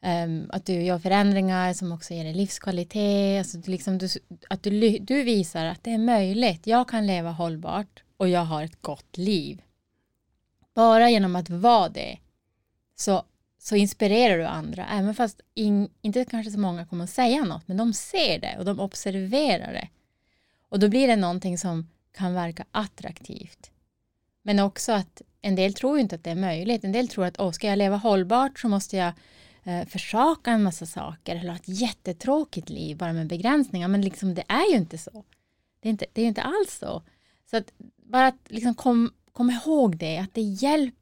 [0.02, 3.40] ehm, att du gör förändringar som också ger dig livskvalitet.
[3.40, 4.08] Alltså, liksom du,
[4.50, 6.68] att du, du visar att det är möjligt.
[6.68, 9.62] Jag kan leva hållbart och jag har ett gott liv.
[10.74, 12.18] Bara genom att vara det
[12.96, 13.24] så
[13.64, 17.68] så inspirerar du andra, även fast in, inte kanske så många kommer att säga något,
[17.68, 19.88] men de ser det och de observerar det.
[20.70, 23.72] Och då blir det någonting som kan verka attraktivt.
[24.44, 26.84] Men också att en del tror inte att det är möjligt.
[26.84, 29.14] En del tror att oh, ska jag leva hållbart så måste jag
[29.64, 33.88] eh, försaka en massa saker eller ha ett jättetråkigt liv bara med begränsningar.
[33.88, 35.24] Men liksom, det är ju inte så.
[35.80, 37.04] Det är inte, det är inte alls så.
[37.50, 40.96] Så att bara att liksom kom, kom ihåg det, att det hjälp,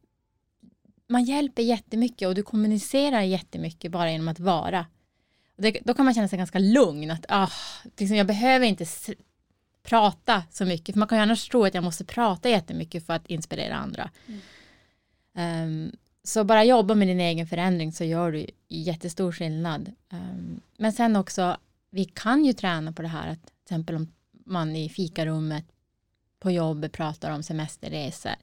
[1.08, 4.86] man hjälper jättemycket och du kommunicerar jättemycket bara genom att vara.
[5.58, 7.50] Det, då kan man känna sig ganska lugn, att ah,
[7.98, 8.86] liksom jag behöver inte
[9.84, 13.14] prata så mycket, för man kan ju annars tro att jag måste prata jättemycket för
[13.14, 14.10] att inspirera andra.
[14.28, 14.42] Mm.
[15.64, 15.92] Um,
[16.24, 19.92] så bara jobba med din egen förändring så gör du jättestor skillnad.
[20.12, 21.58] Um, men sen också,
[21.90, 24.14] vi kan ju träna på det här att till exempel om
[24.46, 25.66] man i fikarummet
[26.40, 28.36] på jobbet pratar om semesterresor.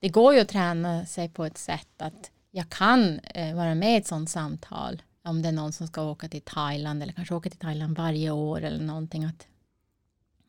[0.00, 3.94] Det går ju att träna sig på ett sätt att jag kan eh, vara med
[3.94, 7.34] i ett sådant samtal om det är någon som ska åka till Thailand eller kanske
[7.34, 9.46] åka till Thailand varje år eller någonting att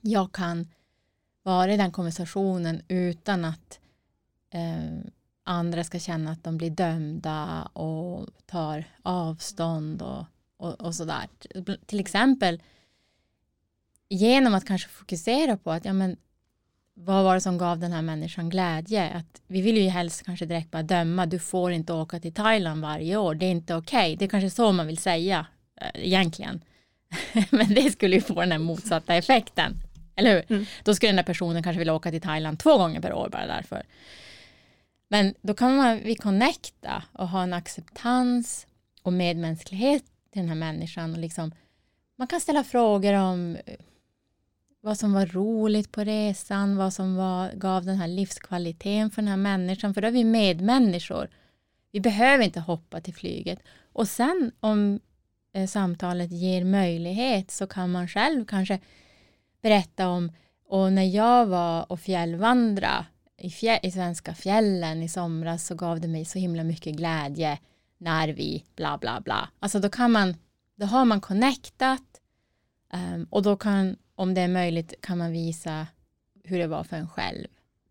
[0.01, 0.67] jag kan
[1.43, 3.79] vara i den konversationen utan att
[4.53, 5.11] eh,
[5.43, 10.25] andra ska känna att de blir dömda och tar avstånd och,
[10.57, 11.27] och, och sådär.
[11.85, 12.61] Till exempel
[14.09, 16.17] genom att kanske fokusera på att ja, men,
[16.93, 19.09] vad var det som gav den här människan glädje?
[19.09, 22.81] Att vi vill ju helst kanske direkt bara döma, du får inte åka till Thailand
[22.81, 23.99] varje år, det är inte okej.
[23.99, 24.15] Okay.
[24.15, 25.45] Det är kanske så man vill säga
[25.81, 26.61] eh, egentligen.
[27.49, 29.77] Men det skulle ju få den här motsatta effekten.
[30.19, 30.45] Eller hur?
[30.49, 30.65] Mm.
[30.83, 33.47] Då skulle den här personen kanske vilja åka till Thailand två gånger per år bara
[33.47, 33.83] därför.
[35.07, 38.67] Men då kan man, vi connecta och ha en acceptans
[39.01, 41.13] och medmänsklighet till den här människan.
[41.13, 41.51] Och liksom,
[42.15, 43.75] man kan ställa frågor om eh,
[44.81, 49.29] vad som var roligt på resan, vad som var, gav den här livskvaliteten för den
[49.29, 51.29] här människan, för då är vi medmänniskor.
[51.91, 53.59] Vi behöver inte hoppa till flyget.
[53.93, 54.99] Och sen om
[55.53, 58.79] eh, samtalet ger möjlighet så kan man själv kanske
[59.61, 60.31] berätta om
[60.65, 63.05] och när jag var och fjällvandra
[63.37, 67.59] i, fjäll, i svenska fjällen i somras så gav det mig så himla mycket glädje
[67.97, 69.49] när vi bla bla bla.
[69.59, 70.35] Alltså då kan man,
[70.75, 72.21] då har man connectat
[72.93, 75.87] um, och då kan, om det är möjligt, kan man visa
[76.43, 77.47] hur det var för en själv.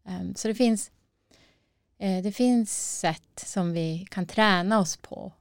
[0.09, 0.91] Um, så det finns,
[1.99, 5.33] eh, det finns sätt som vi kan träna oss på.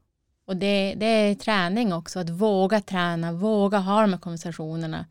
[0.45, 5.05] Och det, det är träning också, att våga träna, våga ha de här konversationerna.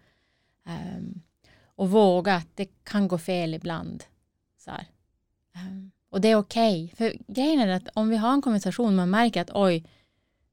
[0.66, 1.22] Um,
[1.64, 4.04] och våga att det kan gå fel ibland.
[4.58, 4.70] Så
[5.54, 6.84] um, och det är okej.
[6.84, 6.96] Okay.
[6.96, 9.84] För grejen är att om vi har en konversation man märker att oj,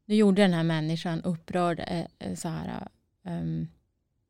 [0.06, 1.84] nu gjorde den här människan upprörd
[2.20, 2.88] eh, så här.
[3.26, 3.68] Um,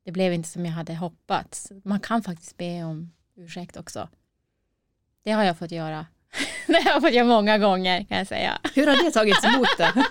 [0.05, 1.71] det blev inte som jag hade hoppats.
[1.83, 4.09] Man kan faktiskt be om ursäkt också.
[5.23, 6.05] Det har jag fått göra.
[6.67, 8.59] det har jag fått göra många gånger kan jag säga.
[8.75, 9.85] Hur har det tagits emot då?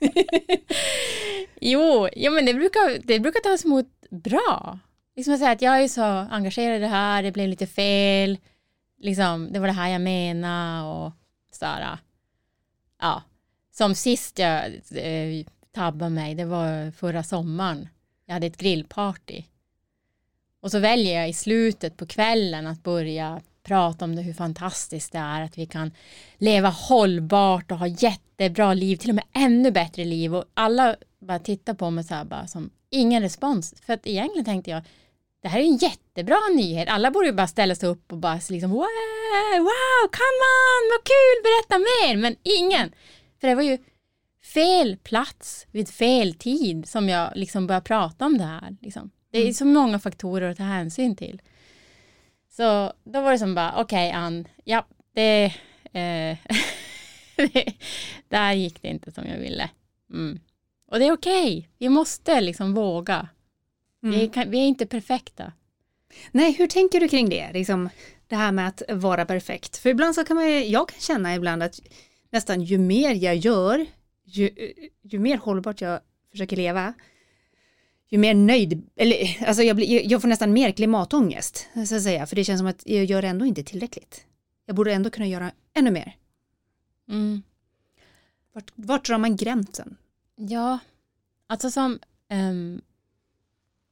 [1.60, 4.78] jo, ja, men det brukar, det brukar tas emot bra.
[5.16, 8.38] Liksom att säga att jag är så engagerad i det här, det blev lite fel,
[8.98, 11.12] liksom, det var det här jag menade och
[11.50, 11.98] sådär.
[13.00, 13.22] Ja,
[13.72, 17.88] som sist jag eh, tabbade mig, det var förra sommaren.
[18.26, 19.44] Jag hade ett grillparty.
[20.60, 25.12] Och så väljer jag i slutet på kvällen att börja prata om det, hur fantastiskt
[25.12, 25.90] det är att vi kan
[26.38, 30.34] leva hållbart och ha jättebra liv, till och med ännu bättre liv.
[30.34, 33.74] Och alla bara tittar på mig så här bara som ingen respons.
[33.86, 34.82] För att egentligen tänkte jag,
[35.42, 36.88] det här är en jättebra nyhet.
[36.88, 38.86] Alla borde ju bara ställa sig upp och bara liksom wow,
[39.58, 42.16] wow, kan man, vad kul, berätta mer.
[42.16, 42.92] Men ingen.
[43.40, 43.78] För det var ju
[44.54, 48.76] fel plats vid fel tid som jag liksom började prata om det här.
[48.80, 49.10] Liksom.
[49.32, 49.54] Det är mm.
[49.54, 51.40] så många faktorer att ta hänsyn till.
[52.60, 55.44] Så då var det som bara, okej okay, Ann, ja, det,
[55.92, 56.38] eh,
[57.36, 57.72] det,
[58.28, 59.70] där gick det inte som jag ville.
[60.10, 60.40] Mm.
[60.90, 61.70] Och det är okej, okay.
[61.78, 63.28] vi måste liksom våga.
[64.02, 64.18] Mm.
[64.18, 65.52] Vi, kan, vi, är inte perfekta.
[66.30, 67.52] Nej, hur tänker du kring det?
[67.52, 67.88] Liksom,
[68.26, 69.76] det här med att vara perfekt.
[69.76, 71.80] För ibland så kan man, jag kan känna ibland att
[72.30, 73.86] nästan ju mer jag gör,
[74.24, 74.50] ju,
[75.02, 76.94] ju mer hållbart jag försöker leva,
[78.10, 82.26] ju mer nöjd, eller alltså jag, blir, jag får nästan mer klimatångest, så att säga,
[82.26, 84.24] för det känns som att jag gör ändå inte tillräckligt.
[84.66, 86.16] Jag borde ändå kunna göra ännu mer.
[87.08, 87.42] Mm.
[88.52, 89.96] Vart, vart drar man gränsen?
[90.36, 90.78] Ja,
[91.46, 91.98] alltså som
[92.30, 92.80] um,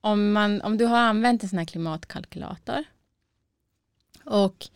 [0.00, 2.84] om, man, om du har använt en sån här klimatkalkylator
[4.24, 4.68] och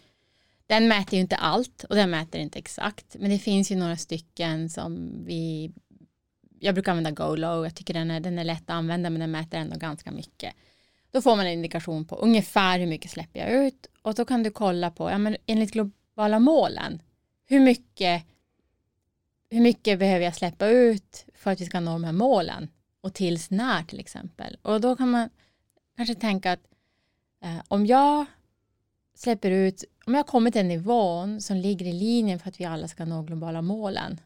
[0.66, 3.96] den mäter ju inte allt och den mäter inte exakt, men det finns ju några
[3.96, 5.72] stycken som vi
[6.64, 9.30] jag brukar använda GoLow, jag tycker den är, den är lätt att använda men den
[9.30, 10.54] mäter ändå ganska mycket.
[11.10, 14.42] Då får man en indikation på ungefär hur mycket släpper jag ut och då kan
[14.42, 17.02] du kolla på, ja men enligt globala målen,
[17.44, 18.24] hur mycket,
[19.50, 22.68] hur mycket behöver jag släppa ut för att vi ska nå de här målen
[23.00, 24.56] och tills när till exempel.
[24.62, 25.30] Och då kan man
[25.96, 26.66] kanske tänka att
[27.44, 28.26] eh, om jag
[29.14, 32.64] släpper ut, om jag kommer till en nivån som ligger i linjen för att vi
[32.64, 34.20] alla ska nå globala målen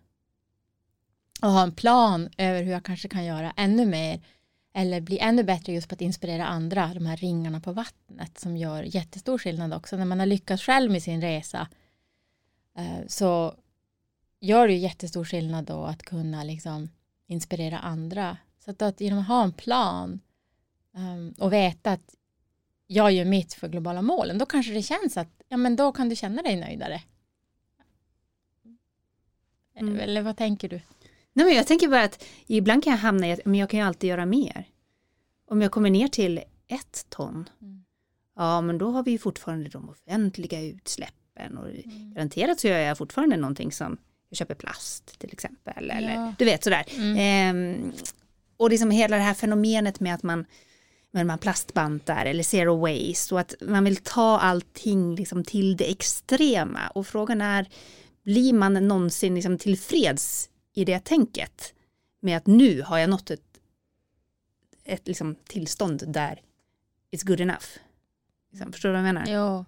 [1.42, 4.20] och ha en plan över hur jag kanske kan göra ännu mer
[4.74, 8.56] eller bli ännu bättre just på att inspirera andra, de här ringarna på vattnet som
[8.56, 9.96] gör jättestor skillnad också.
[9.96, 11.68] När man har lyckats själv med sin resa
[12.78, 13.54] eh, så
[14.40, 16.88] gör det ju jättestor skillnad då att kunna liksom
[17.26, 18.36] inspirera andra.
[18.64, 20.20] Så att, att genom att ha en plan
[20.94, 22.14] um, och veta att
[22.86, 26.08] jag gör mitt för globala målen, då kanske det känns att ja, men då kan
[26.08, 27.02] du känna dig nöjdare.
[29.74, 30.00] Mm.
[30.00, 30.80] Eller vad tänker du?
[31.36, 33.80] Nej, men jag tänker bara att ibland kan jag hamna i att men jag kan
[33.80, 34.64] ju alltid göra mer.
[35.50, 37.84] Om jag kommer ner till ett ton, mm.
[38.36, 42.14] ja men då har vi ju fortfarande de offentliga utsläppen och mm.
[42.14, 45.90] garanterat så gör jag fortfarande någonting som jag köper plast till exempel.
[45.90, 46.34] Eller, ja.
[46.38, 46.84] Du vet sådär.
[46.90, 47.16] Mm.
[47.18, 47.92] Ehm,
[48.56, 50.44] och liksom hela det här fenomenet med att man,
[51.10, 55.90] med man plastbantar eller zero waste och att man vill ta allting liksom till det
[55.90, 56.88] extrema.
[56.94, 57.68] Och frågan är,
[58.24, 61.74] blir man någonsin liksom tillfreds i det tänket
[62.20, 63.60] med att nu har jag nått ett,
[64.84, 66.42] ett liksom tillstånd där
[67.10, 67.66] it's good enough.
[68.50, 69.26] Liksom, förstår du vad jag menar?
[69.32, 69.64] Ja,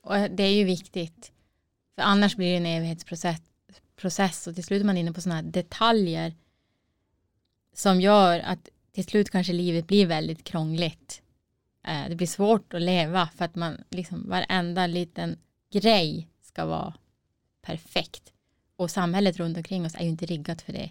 [0.00, 1.32] och det är ju viktigt.
[1.94, 3.40] För annars blir det en evighetsprocess
[3.96, 6.34] process och till slut är man inne på sådana här detaljer
[7.72, 11.22] som gör att till slut kanske livet blir väldigt krångligt.
[11.86, 15.38] Eh, det blir svårt att leva för att man liksom varenda liten
[15.72, 16.94] grej ska vara
[17.62, 18.29] perfekt.
[18.80, 20.90] Och samhället runt omkring oss är ju inte riggat för det.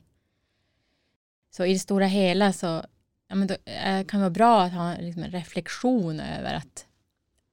[1.52, 2.86] Så i det stora hela så
[3.28, 6.86] ja, men då, eh, kan det vara bra att ha liksom en reflektion över att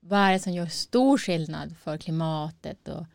[0.01, 3.07] vad är det som gör stor skillnad för klimatet och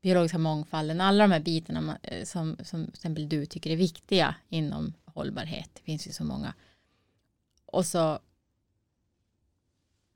[0.00, 4.34] biologiska mångfalden, alla de här bitarna eh, som, som till exempel du tycker är viktiga
[4.48, 5.70] inom hållbarhet.
[5.72, 6.54] Det finns ju så många.
[7.66, 8.18] Och så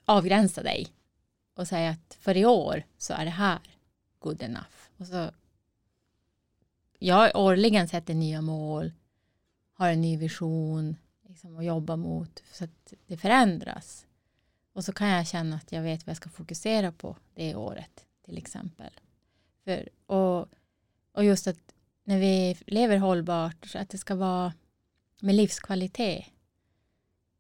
[0.05, 0.87] avgränsa dig
[1.55, 3.59] och säga att för i år så är det här
[4.19, 4.77] good enough.
[4.97, 5.31] Och så
[7.03, 8.93] jag årligen sätter nya mål,
[9.73, 10.97] har en ny vision
[11.29, 14.07] liksom, att jobba mot så att det förändras.
[14.73, 18.07] Och så kan jag känna att jag vet vad jag ska fokusera på det året
[18.25, 18.91] till exempel.
[19.65, 20.49] För, och,
[21.13, 24.53] och just att när vi lever hållbart, att det ska vara
[25.21, 26.25] med livskvalitet.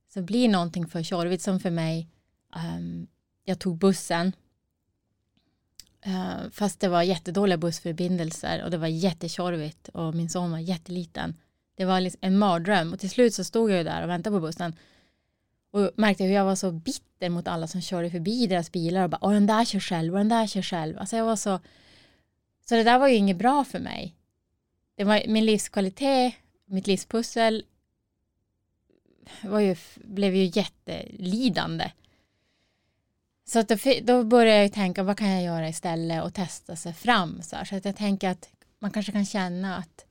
[0.09, 2.09] Så blir någonting för tjorvigt som för mig.
[2.57, 3.07] Um,
[3.45, 4.33] jag tog bussen.
[6.03, 11.35] Eh, fast det var jättedåliga bussförbindelser och det var jättetjorvigt och min son var jätteliten.
[11.77, 14.37] Det var liksom en mardröm och till slut så stod jag ju där och väntade
[14.37, 14.75] på bussen
[15.71, 19.11] och märkte hur jag var så bitter mot alla som körde förbi deras bilar och
[19.11, 20.99] bara Åh, den där kör själv och den där kör själv.
[20.99, 21.61] Alltså jag var så
[22.69, 24.15] så det där var ju inget bra för mig.
[24.97, 26.35] Det var min livskvalitet,
[26.67, 27.65] mitt livspussel
[29.43, 31.91] var ju, blev ju jättelidande.
[33.51, 36.93] Så att då, då började jag tänka, vad kan jag göra istället och testa sig
[36.93, 37.43] fram.
[37.43, 40.05] Så, så att jag tänker att man kanske kan känna att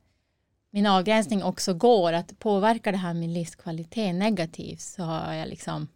[0.70, 5.88] min avgränsning också går, att påverka det här min livskvalitet negativt så har jag liksom,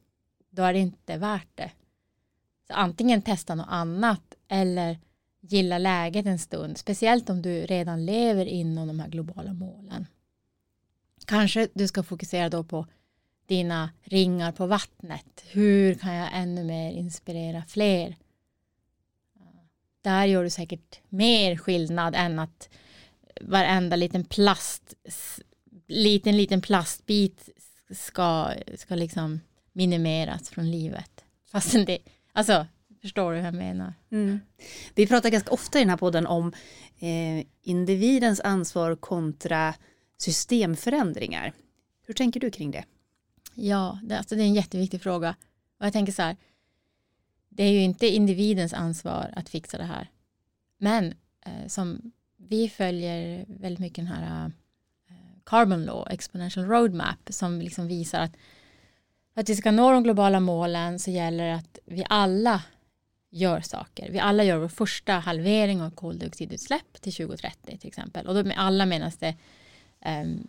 [0.49, 1.71] då är det inte värt det.
[2.67, 4.99] Så antingen testa något annat eller
[5.41, 10.07] gilla läget en stund, speciellt om du redan lever inom de här globala målen.
[11.25, 12.87] Kanske du ska fokusera då på
[13.45, 15.43] dina ringar på vattnet.
[15.51, 18.15] Hur kan jag ännu mer inspirera fler?
[20.01, 22.69] Där gör du säkert mer skillnad än att
[23.41, 24.93] varenda liten plast
[25.87, 27.49] liten liten plastbit
[27.89, 29.39] ska, ska liksom
[29.73, 31.23] minimeras från livet.
[31.51, 31.97] Fastän det,
[32.33, 32.65] alltså
[33.03, 33.93] Förstår du hur jag menar?
[34.11, 34.39] Mm.
[34.95, 36.53] Vi pratar ganska ofta i den här podden om
[36.99, 39.73] eh, individens ansvar kontra
[40.17, 41.53] systemförändringar.
[42.05, 42.83] Hur tänker du kring det?
[43.53, 45.35] Ja, det, alltså det är en jätteviktig fråga.
[45.79, 46.37] Och jag tänker så här,
[47.49, 50.09] det är ju inte individens ansvar att fixa det här.
[50.77, 51.13] Men
[51.45, 57.87] eh, som vi följer väldigt mycket den här eh, Carbon Law, Exponential Roadmap, som liksom
[57.87, 58.35] visar att
[59.33, 62.61] för att vi ska nå de globala målen så gäller det att vi alla
[63.29, 64.11] gör saker.
[64.11, 68.27] Vi alla gör vår första halvering av koldioxidutsläpp till 2030 till exempel.
[68.27, 69.35] Och då med alla menas det
[70.05, 70.47] um,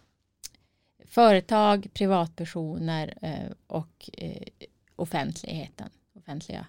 [1.14, 5.90] företag, privatpersoner uh, och uh, offentligheten.
[6.14, 6.66] Offentliga,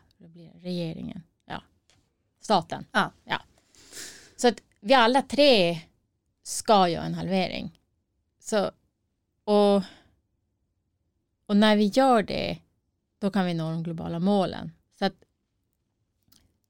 [0.62, 1.64] regeringen, ja.
[2.39, 2.86] staten.
[2.91, 3.12] Ja.
[3.24, 3.41] ja.
[4.36, 5.80] Så att vi alla tre
[6.43, 7.80] ska göra en halvering.
[8.39, 8.72] Så,
[9.43, 9.82] och,
[11.46, 12.58] och när vi gör det,
[13.20, 14.72] då kan vi nå de globala målen.
[15.00, 15.24] Så att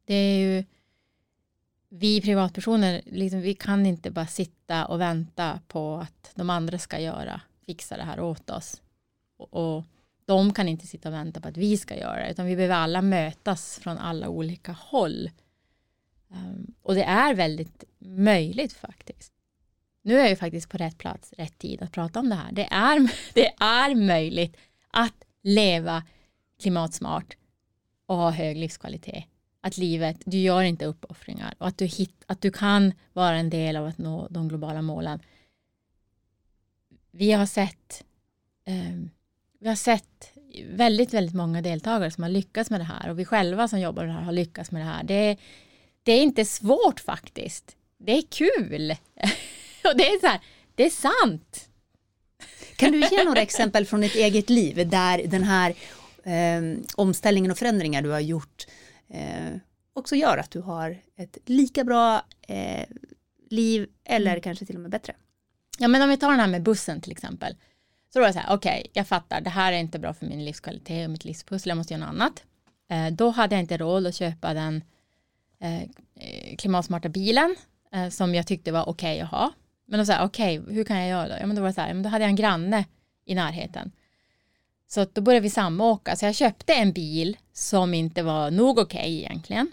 [0.05, 0.63] det är ju
[1.89, 6.99] vi privatpersoner, liksom, vi kan inte bara sitta och vänta på att de andra ska
[6.99, 8.82] göra, fixa det här åt oss.
[9.38, 9.84] Och, och
[10.26, 12.76] de kan inte sitta och vänta på att vi ska göra det, utan vi behöver
[12.76, 15.30] alla mötas från alla olika håll.
[16.28, 19.34] Um, och det är väldigt möjligt faktiskt.
[20.01, 22.51] Nu är jag ju faktiskt på rätt plats, rätt tid att prata om det här.
[22.51, 24.57] Det är, det är möjligt
[24.91, 26.03] att leva
[26.61, 27.38] klimatsmart
[28.05, 29.26] och ha hög livskvalitet.
[29.61, 33.49] Att livet, du gör inte uppoffringar och att du, hit, att du kan vara en
[33.49, 35.20] del av att nå de globala målen.
[37.18, 38.03] Vi har sett
[38.66, 38.95] eh,
[39.59, 40.34] vi har sett
[40.70, 44.03] väldigt, väldigt många deltagare som har lyckats med det här och vi själva som jobbar
[44.03, 45.03] med det här har lyckats med det här.
[45.03, 45.38] Det,
[46.03, 47.76] det är inte svårt faktiskt.
[47.97, 48.91] Det är kul.
[49.84, 50.39] och det är så här,
[50.76, 51.70] det är sant.
[52.76, 55.76] Kan du ge några exempel från ditt eget liv där den här
[56.24, 58.68] eh, omställningen och förändringar du har gjort
[59.09, 59.57] eh,
[59.93, 62.86] också gör att du har ett lika bra eh,
[63.49, 64.41] liv eller mm.
[64.41, 65.16] kanske till och med bättre?
[65.78, 67.55] Ja men om vi tar den här med bussen till exempel.
[68.13, 70.13] Så då var det så här, okej, okay, jag fattar, det här är inte bra
[70.13, 72.43] för min livskvalitet och mitt livspussel, jag måste göra något annat.
[72.89, 74.84] Eh, då hade jag inte råd att köpa den
[75.59, 77.55] eh, eh klimatsmarta bilen
[77.93, 79.51] eh, som jag tyckte var okej okay att ha.
[79.86, 81.36] Men då sa jag, okej, okay, hur kan jag göra då?
[81.39, 82.86] Ja, men då var det så här, men då hade jag en granne
[83.26, 83.91] i närheten.
[84.88, 88.99] Så då började vi samåka, så jag köpte en bil som inte var nog okej
[88.99, 89.71] okay egentligen.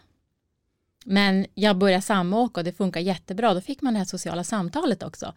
[1.05, 3.55] Men jag började samåka och det funkar jättebra.
[3.55, 5.35] Då fick man det här sociala samtalet också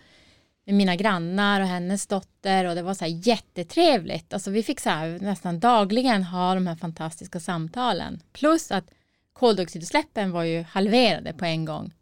[0.66, 4.34] med mina grannar och hennes dotter och det var så här jättetrevligt.
[4.34, 8.22] Alltså vi fick så här nästan dagligen ha de här fantastiska samtalen.
[8.34, 8.92] Plus att
[9.34, 11.94] koldioxidutsläppen var ju halverade på en gång.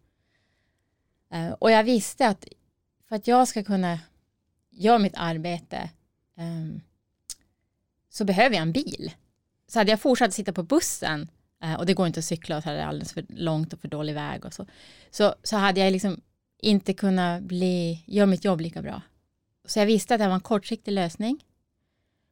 [1.32, 2.48] Eh, och jag visste att
[3.10, 4.00] för att jag ska kunna
[4.70, 5.90] göra mitt arbete
[6.38, 6.82] ehm,
[8.10, 9.12] så behöver jag en bil.
[9.68, 11.30] Så hade jag fortsatt sitta på bussen
[11.64, 13.80] eh, och det går inte att cykla och så är det alldeles för långt och
[13.80, 14.68] för dålig väg och så.
[15.12, 16.22] Så, så hade jag liksom
[16.64, 19.02] inte kunna bli, göra mitt jobb lika bra.
[19.66, 21.46] Så jag visste att det var en kortsiktig lösning.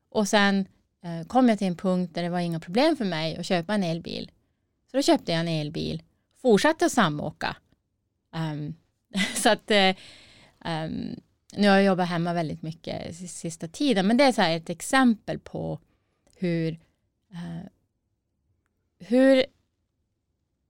[0.09, 0.65] Och sen
[1.03, 3.73] eh, kom jag till en punkt där det var inga problem för mig att köpa
[3.73, 4.31] en elbil.
[4.91, 6.03] Så då köpte jag en elbil,
[6.41, 7.55] fortsatte att samåka.
[8.35, 8.75] Um,
[9.35, 11.19] så att um,
[11.53, 15.39] nu har jag jobbat hemma väldigt mycket sista tiden, men det är så ett exempel
[15.39, 15.79] på
[16.35, 16.71] hur,
[17.31, 17.67] uh,
[18.99, 19.45] hur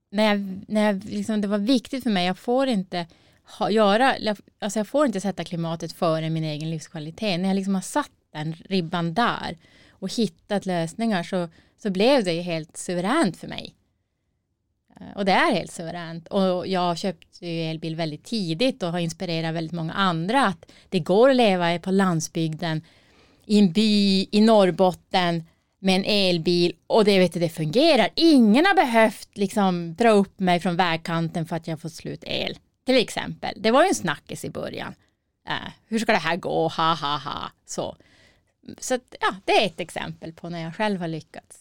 [0.09, 3.07] när, jag, när jag, liksom, det var viktigt för mig, jag får inte
[3.43, 4.15] ha, göra,
[4.59, 7.39] alltså jag får inte sätta klimatet före min egen livskvalitet.
[7.39, 9.57] När jag liksom har satt den ribban där
[9.89, 13.75] och hittat lösningar så, så blev det helt suveränt för mig.
[14.99, 16.27] Eh, och det är helt suveränt.
[16.27, 20.99] Och jag köpte ju elbil väldigt tidigt och har inspirerat väldigt många andra att det
[20.99, 22.81] går att leva på landsbygden
[23.45, 25.43] i en by i Norrbotten
[25.79, 28.09] med en elbil och det, vet du, det fungerar.
[28.15, 32.57] Ingen har behövt liksom dra upp mig från vägkanten för att jag fått slut el.
[32.91, 34.95] Till exempel, det var ju en snackis i början.
[35.47, 36.67] Äh, hur ska det här gå?
[36.67, 37.51] Ha ha ha.
[37.65, 37.97] Så,
[38.77, 41.59] så ja, det är ett exempel på när jag själv har lyckats.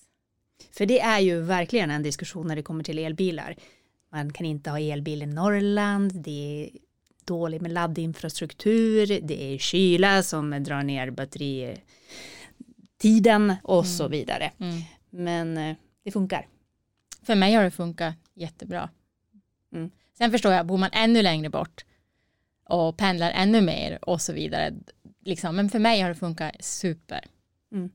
[0.72, 3.56] För det är ju verkligen en diskussion när det kommer till elbilar.
[4.12, 6.70] Man kan inte ha elbil i Norrland, det är
[7.24, 13.96] dåligt med laddinfrastruktur, det är kyla som drar ner batteritiden och mm.
[13.96, 14.52] så vidare.
[14.58, 14.82] Mm.
[15.10, 16.46] Men eh, det funkar.
[17.22, 18.90] För mig har det funkat jättebra.
[19.72, 19.90] Mm.
[20.20, 21.84] Sen förstår jag, bor man ännu längre bort
[22.64, 24.74] och pendlar ännu mer och så vidare.
[25.24, 25.56] Liksom.
[25.56, 27.24] Men för mig har det funkat super.
[27.72, 27.90] Mm.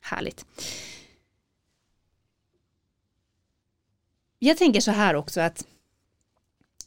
[0.00, 0.46] Härligt.
[4.38, 5.66] Jag tänker så här också att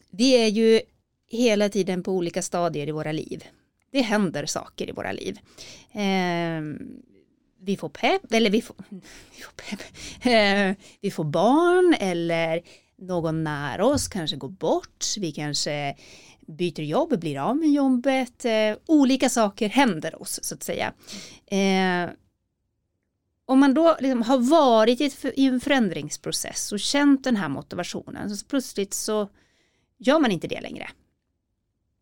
[0.10, 0.82] vi är ju
[1.28, 3.44] hela tiden på olika stadier i våra liv.
[3.92, 5.40] Det händer saker i våra liv.
[5.92, 6.62] Eh,
[7.60, 8.76] vi får pepp, eller vi får,
[9.36, 9.82] vi får, pepp,
[10.26, 12.62] eh, vi får barn eller
[12.98, 15.96] någon nära oss kanske går bort, vi kanske
[16.48, 20.94] byter jobb, blir av med jobbet, eh, olika saker händer oss så att säga.
[21.46, 22.10] Eh,
[23.46, 27.50] om man då liksom har varit i, ett, i, en förändringsprocess och känt den här
[27.50, 29.30] motivationen så plötsligt så
[29.98, 30.90] gör man inte det längre.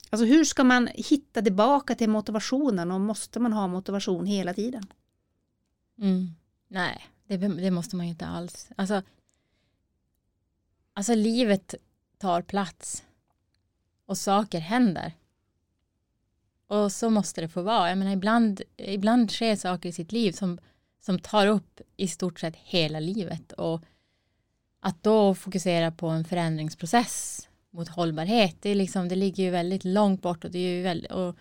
[0.09, 4.83] Alltså hur ska man hitta tillbaka till motivationen och måste man ha motivation hela tiden?
[5.99, 6.27] Mm.
[6.67, 8.69] Nej, det, det, måste man ju inte alls.
[8.75, 9.01] Alltså,
[10.93, 11.75] Alltså livet
[12.17, 13.03] tar plats
[14.05, 15.13] och saker händer.
[16.67, 17.89] Och så måste det få vara.
[17.89, 20.59] Jag menar, ibland, ibland sker saker i sitt liv som,
[20.99, 23.51] som tar upp i stort sett hela livet.
[23.51, 23.81] Och
[24.79, 29.85] att då fokusera på en förändringsprocess mot hållbarhet, det, är liksom, det ligger ju väldigt
[29.85, 30.45] långt bort.
[30.45, 31.35] Och det är ju väldigt, och,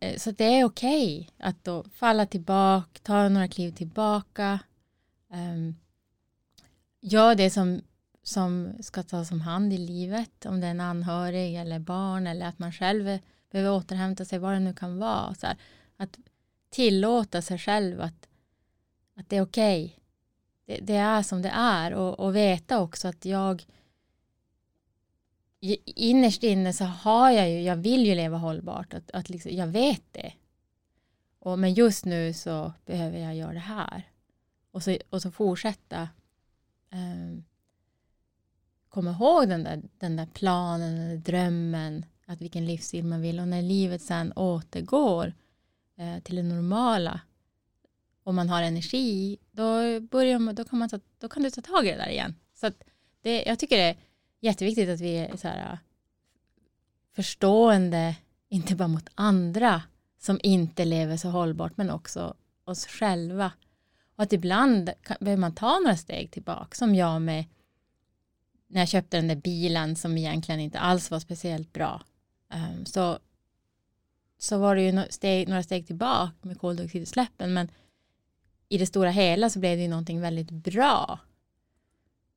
[0.00, 4.58] eh, så det är okej okay att då falla tillbaka, ta några kliv tillbaka.
[5.32, 5.76] Um,
[7.00, 7.80] gör det som
[8.28, 12.46] som ska tas om hand i livet, om det är en anhörig eller barn eller
[12.46, 13.18] att man själv
[13.50, 15.34] behöver återhämta sig, vad det nu kan vara.
[15.34, 15.56] Så här,
[15.96, 16.18] att
[16.70, 18.28] tillåta sig själv att,
[19.14, 19.84] att det är okej.
[19.84, 19.96] Okay.
[20.66, 23.66] Det, det, är som det är och, och veta också att jag
[25.84, 29.66] innerst inne så har jag ju, jag vill ju leva hållbart, att, att liksom, jag
[29.66, 30.32] vet det.
[31.38, 34.02] Och, men just nu så behöver jag göra det här.
[34.70, 36.08] Och så, och så fortsätta
[36.92, 37.44] um,
[38.88, 43.40] komma ihåg den där, den där planen, den där drömmen, att vilken livsstil man vill.
[43.40, 45.32] Och när livet sen återgår
[45.98, 47.20] eh, till det normala
[48.24, 51.60] och man har energi, då, börjar man, då, kan man ta, då kan du ta
[51.60, 52.34] tag i det där igen.
[52.54, 52.84] Så att
[53.22, 53.96] det, jag tycker det är
[54.40, 55.78] jätteviktigt att vi är så här,
[57.14, 58.16] förstående,
[58.48, 59.82] inte bara mot andra
[60.18, 62.34] som inte lever så hållbart, men också
[62.64, 63.52] oss själva.
[64.16, 67.44] Och att ibland kan, behöver man ta några steg tillbaka, som jag med
[68.68, 72.02] när jag köpte den där bilen som egentligen inte alls var speciellt bra.
[72.54, 73.18] Um, så,
[74.38, 77.70] så var det ju några steg, några steg tillbaka med koldioxidutsläppen, men
[78.68, 81.18] i det stora hela så blev det ju någonting väldigt bra.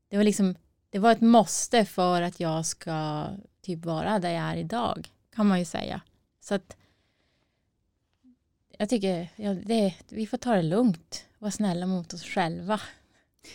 [0.09, 0.55] Det var liksom,
[0.89, 3.27] det var ett måste för att jag ska
[3.61, 6.01] typ vara där jag är idag, kan man ju säga.
[6.39, 6.77] Så att
[8.77, 12.81] jag tycker ja, det, vi får ta det lugnt, vara snälla mot oss själva.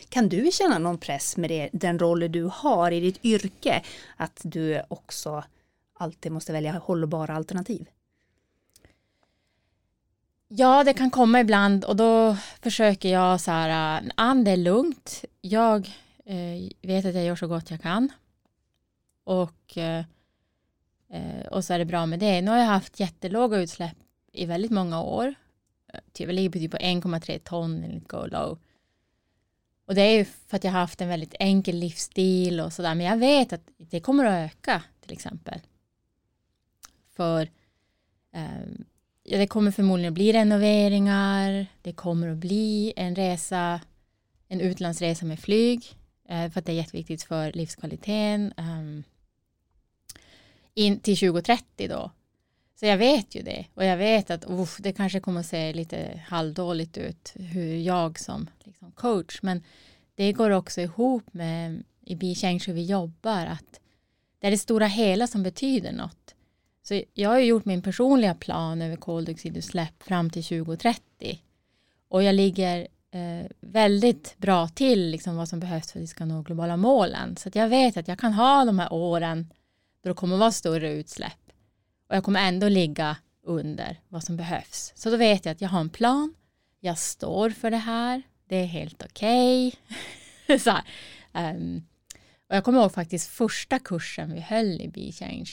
[0.09, 3.83] Kan du känna någon press med det, den roll du har i ditt yrke,
[4.17, 5.45] att du också
[5.93, 7.89] alltid måste välja hållbara alternativ?
[10.49, 15.25] Ja, det kan komma ibland och då försöker jag så här, an det är lugnt.
[15.41, 15.91] Jag
[16.25, 18.13] eh, vet att jag gör så gott jag kan.
[19.25, 20.05] Och, eh,
[21.11, 22.43] eh, och så är det bra med det.
[22.43, 23.97] Nu har jag haft jättelåga utsläpp
[24.33, 25.35] i väldigt många år.
[25.93, 28.59] Eh, typ, jag ligger på typ 1,3 ton enligt GoLow.
[29.87, 32.95] Och det är ju för att jag har haft en väldigt enkel livsstil och sådär.
[32.95, 35.61] Men jag vet att det kommer att öka till exempel.
[37.17, 37.43] För
[38.33, 38.67] eh,
[39.23, 41.67] ja, det kommer förmodligen att bli renoveringar.
[41.83, 43.81] Det kommer att bli en resa,
[44.49, 45.97] en utlandsresa med flyg.
[46.29, 48.53] Eh, för att det är jätteviktigt för livskvaliteten.
[48.57, 49.03] Eh,
[50.75, 52.11] in till 2030 då.
[52.81, 55.73] Så jag vet ju det och jag vet att uff, det kanske kommer att se
[55.73, 59.63] lite halvdåligt ut hur jag som liksom, coach men
[60.15, 63.81] det går också ihop med i B-change hur vi jobbar att
[64.39, 66.35] det är det stora hela som betyder något.
[66.83, 71.03] Så jag har ju gjort min personliga plan över koldioxidutsläpp fram till 2030
[72.09, 76.25] och jag ligger eh, väldigt bra till liksom vad som behövs för att vi ska
[76.25, 77.37] nå globala målen.
[77.37, 79.53] Så jag vet att jag kan ha de här åren
[80.03, 81.46] då det kommer att vara större utsläpp
[82.09, 84.93] och jag kommer ändå ligga under vad som behövs.
[84.97, 86.35] Så då vet jag att jag har en plan,
[86.81, 89.75] jag står för det här, det är helt okej.
[90.49, 90.59] Okay.
[90.67, 90.83] um,
[91.33, 91.83] ehm,
[92.49, 95.51] och jag kommer ihåg faktiskt första kursen vi höll i B-change.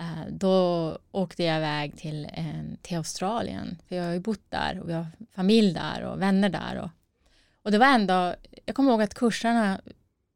[0.00, 4.50] Uh, eh, då åkte jag iväg till, en, till Australien, för jag har ju bott
[4.50, 6.76] där och vi har familj där och vänner där.
[6.76, 6.90] Och,
[7.62, 9.80] och det var ändå, jag kommer ihåg att kursarna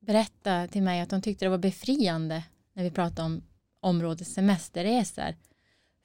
[0.01, 3.43] berättade till mig att de tyckte det var befriande när vi pratade om
[3.81, 5.35] området semesterresor.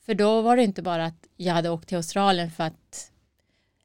[0.06, 3.12] För då var det inte bara att jag hade åkt till Australien för att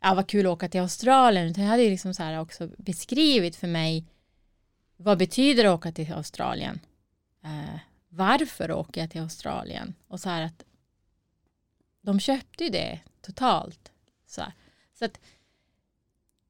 [0.00, 3.56] ja, vad kul att åka till Australien, utan jag hade liksom så här också beskrivit
[3.56, 4.04] för mig
[5.02, 6.80] vad betyder det att åka till Australien?
[7.44, 9.94] Eh, varför åker jag till Australien?
[10.08, 10.64] Och så här att
[12.00, 13.92] de köpte ju det totalt.
[14.26, 14.42] Så,
[14.94, 15.20] så att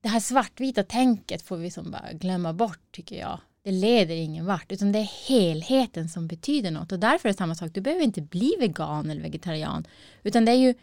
[0.01, 4.46] det här svartvita tänket får vi som bara glömma bort tycker jag det leder ingen
[4.46, 6.92] vart, utan det är helheten som betyder något.
[6.92, 9.86] Och därför är det samma sak, du behöver inte bli vegan eller vegetarian,
[10.22, 10.74] utan det är ju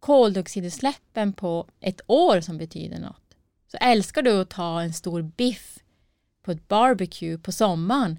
[0.00, 3.36] koldioxidutsläppen på ett år som betyder något.
[3.70, 5.78] Så älskar du att ta en stor biff
[6.42, 8.18] på ett barbecue på sommaren,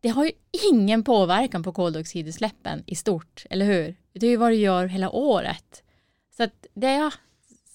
[0.00, 0.32] det har ju
[0.70, 3.96] ingen påverkan på koldioxidutsläppen i stort, eller hur?
[4.12, 5.82] Det är ju vad du gör hela året.
[6.36, 7.10] Så att det,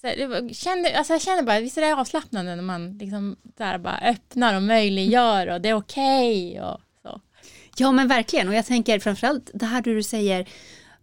[0.04, 3.78] ja, jag, kände, alltså jag känner bara, visst är det avslappnande när man liksom där
[3.78, 7.20] bara öppnar och möjliggör och det är okej okay och så.
[7.76, 10.48] Ja men verkligen och jag tänker framförallt det här du säger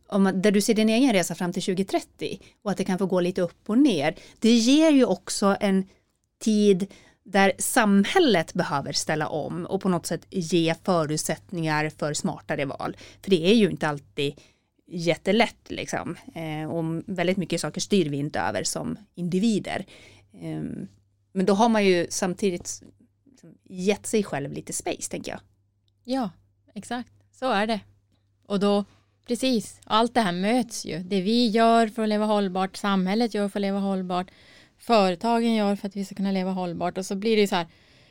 [0.08, 3.06] om där du ser din egen resa fram till 2030 och att det kan få
[3.06, 4.16] gå lite upp och ner.
[4.39, 5.88] Det ger ju också en
[6.43, 6.88] tid
[7.24, 12.97] där samhället behöver ställa om och på något sätt ge förutsättningar för smartare val.
[13.24, 14.34] För det är ju inte alltid
[14.92, 16.16] jättelätt liksom.
[16.36, 19.86] Eh, och väldigt mycket saker styr vi inte över som individer.
[20.34, 20.62] Eh,
[21.34, 22.84] men då har man ju samtidigt
[23.26, 25.42] liksom, gett sig själv lite space tänker jag.
[26.04, 26.30] Ja,
[26.76, 27.12] exakt.
[27.32, 27.80] Så är det.
[28.46, 28.86] Och då,
[29.28, 31.00] precis, allt det här möts ju.
[31.00, 34.32] Det vi gör för att leva hållbart, samhället gör för att leva hållbart,
[34.78, 37.68] företagen gör för att vi ska kunna leva hållbart och så blir det så här,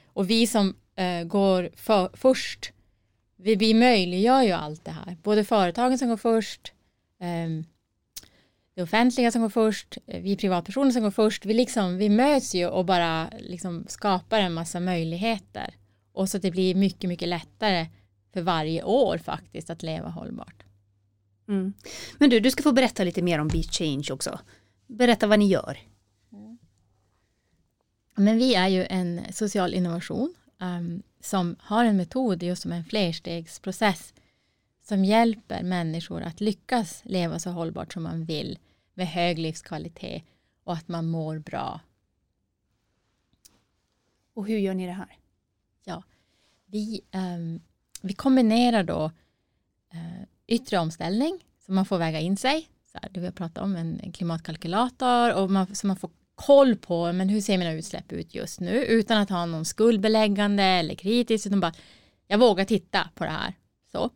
[0.07, 2.73] och vi som eh, går för, först
[3.43, 5.17] vi, vi möjliggör ju allt det här.
[5.23, 6.73] Både företagen som går först,
[7.21, 7.65] um,
[8.75, 11.47] det offentliga som går först, vi privatpersoner som går först.
[11.47, 15.75] Vi, liksom, vi möts ju och bara liksom skapar en massa möjligheter.
[16.13, 17.87] Och så att det blir mycket, mycket lättare
[18.33, 20.63] för varje år faktiskt att leva hållbart.
[21.49, 21.73] Mm.
[22.19, 24.41] Men du, du ska få berätta lite mer om Beach Change också.
[24.87, 25.79] berätta vad ni gör.
[28.17, 32.85] Men vi är ju en social innovation um, som har en metod just som en
[32.85, 34.15] flerstegsprocess
[34.83, 38.59] som hjälper människor att lyckas leva så hållbart som man vill
[38.95, 40.23] med hög livskvalitet
[40.65, 41.81] och att man mår bra.
[44.35, 45.19] Och hur gör ni det här?
[45.85, 46.03] Ja,
[46.67, 47.61] vi, um,
[48.03, 49.05] vi kombinerar då
[49.95, 52.69] uh, yttre omställning så man får väga in sig.
[52.93, 56.11] Så här, det vi har pratat om, en, en klimatkalkylator och man, så man får
[56.47, 60.63] koll på men hur ser mina utsläpp ut just nu utan att ha någon skuldbeläggande
[60.63, 61.73] eller kritiskt utan bara
[62.27, 63.55] jag vågar titta på det här.
[63.93, 64.11] Så.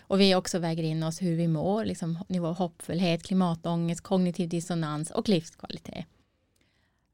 [0.00, 4.48] Och vi också väger in oss hur vi mår, liksom nivå av hoppfullhet, klimatångest, kognitiv
[4.48, 6.06] dissonans och livskvalitet.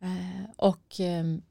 [0.03, 1.43] Uh, och, ehm,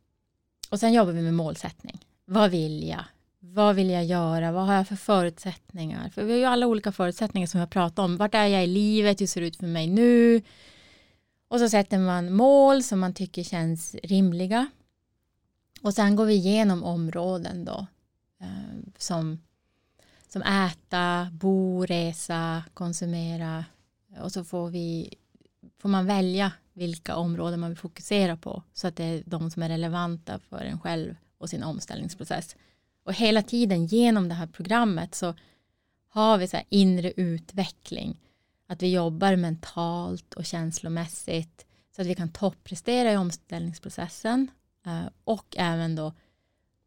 [0.70, 2.00] och sen jobbar vi med målsättning.
[2.26, 3.04] Vad vill jag?
[3.40, 4.52] Vad vill jag göra?
[4.52, 6.10] Vad har jag för förutsättningar?
[6.10, 8.18] För vi har ju alla olika förutsättningar som jag pratat om.
[8.18, 9.22] Vart är jag i livet?
[9.22, 10.42] Hur ser det ut för mig nu?
[11.50, 14.70] Och så sätter man mål som man tycker känns rimliga.
[15.82, 17.88] Och sen går vi igenom områden då.
[18.42, 19.40] Eh, som,
[20.28, 23.66] som äta, bo, resa, konsumera.
[24.22, 25.14] Och så får, vi,
[25.78, 28.64] får man välja vilka områden man vill fokusera på.
[28.74, 32.56] Så att det är de som är relevanta för en själv och sin omställningsprocess.
[33.04, 35.36] Och hela tiden genom det här programmet så
[36.10, 38.20] har vi så här inre utveckling
[38.70, 41.66] att vi jobbar mentalt och känslomässigt
[41.96, 44.52] så att vi kan topprestera i omställningsprocessen
[44.86, 46.14] eh, och även då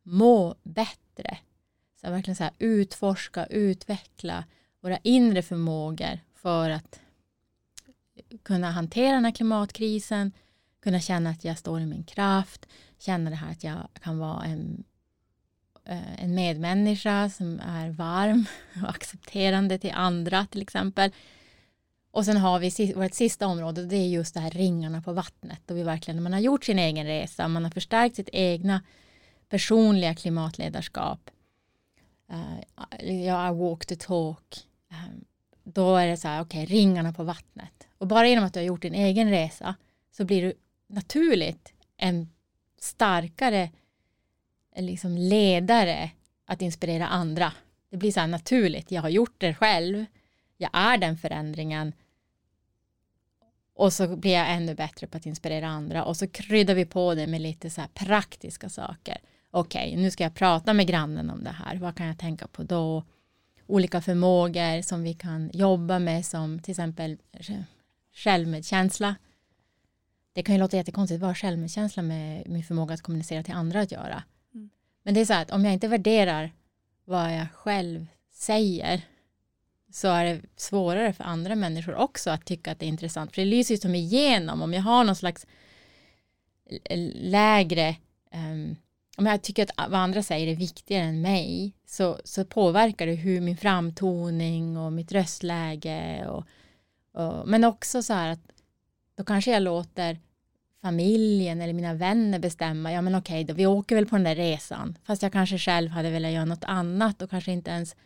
[0.03, 1.39] må bättre.
[2.01, 4.45] Så verkligen så här utforska, utveckla
[4.81, 7.01] våra inre förmågor för att
[8.43, 10.33] kunna hantera den här klimatkrisen,
[10.83, 12.67] kunna känna att jag står i min kraft,
[12.99, 14.85] känna det här att jag kan vara en,
[15.85, 18.47] eh, en medmänniska som är varm
[18.83, 21.13] och accepterande till andra till exempel.
[22.13, 25.71] Och sen har vi vårt sista område, det är just det här ringarna på vattnet.
[25.71, 28.83] Och vi verkligen, när man har gjort sin egen resa, man har förstärkt sitt egna
[29.49, 31.31] personliga klimatledarskap.
[32.31, 34.67] Eh, uh, jag walk the talk.
[34.91, 35.25] Um,
[35.65, 37.89] då är det så här, okej, okay, ringarna på vattnet.
[37.99, 39.75] Och bara genom att du har gjort din egen resa
[40.11, 40.53] så blir du
[40.87, 42.29] naturligt en
[42.81, 43.71] starkare
[44.77, 46.11] liksom ledare
[46.47, 47.53] att inspirera andra.
[47.91, 50.05] Det blir så här naturligt, jag har gjort det själv,
[50.57, 51.93] jag är den förändringen
[53.75, 57.15] och så blir jag ännu bättre på att inspirera andra och så kryddar vi på
[57.15, 59.19] det med lite så här praktiska saker.
[59.51, 61.77] Okej, okay, nu ska jag prata med grannen om det här.
[61.77, 63.05] Vad kan jag tänka på då?
[63.67, 67.19] Olika förmågor som vi kan jobba med som till exempel
[68.15, 69.17] självmedkänsla.
[70.33, 73.81] Det kan ju låta jättekonstigt, vad har självmedkänsla med min förmåga att kommunicera till andra
[73.81, 74.23] att göra?
[74.55, 74.71] Mm.
[75.03, 76.53] Men det är så att om jag inte värderar
[77.05, 79.03] vad jag själv säger
[79.93, 83.35] så är det svårare för andra människor också att tycka att det är intressant.
[83.35, 85.47] För det lyser ju som igenom om jag har någon slags
[87.15, 87.97] lägre
[88.35, 88.77] um,
[89.17, 93.15] om jag tycker att vad andra säger är viktigare än mig så, så påverkar det
[93.15, 96.45] hur min framtoning och mitt röstläge och,
[97.23, 98.41] och, men också så här att
[99.17, 100.19] då kanske jag låter
[100.83, 104.35] familjen eller mina vänner bestämma, ja men okej då, vi åker väl på den där
[104.35, 107.97] resan, fast jag kanske själv hade velat göra något annat och kanske inte ens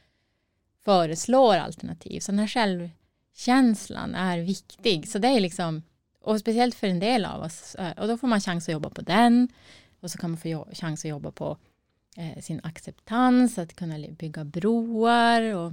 [0.86, 2.20] föreslår alternativ.
[2.20, 5.08] Så den här självkänslan är viktig.
[5.08, 5.82] Så det är liksom,
[6.20, 8.90] och speciellt för en del av oss, eh, och då får man chans att jobba
[8.90, 9.48] på den
[10.00, 11.58] och så kan man få chans att jobba på
[12.16, 15.72] eh, sin acceptans, att kunna bygga broar och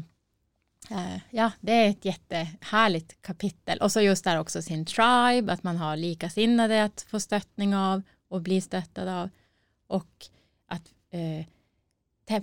[0.89, 3.79] eh, ja, det är ett jättehärligt kapitel.
[3.79, 8.01] Och så just där också sin tribe, att man har likasinnade att få stöttning av
[8.27, 9.29] och bli stöttad av.
[9.87, 10.25] Och
[10.67, 11.45] att eh,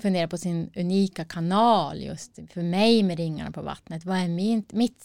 [0.03, 4.05] fundera på sin unika kanal just för mig med ringarna på vattnet.
[4.05, 5.05] Vad är min, mitt,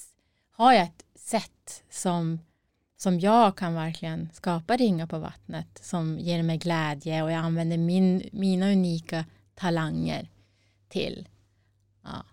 [0.52, 2.40] har jag ett sätt som,
[2.98, 7.78] som jag kan verkligen skapa ringar på vattnet som ger mig glädje och jag använder
[7.78, 10.30] min, mina unika talanger
[10.90, 11.28] till.
[12.04, 12.26] Ja.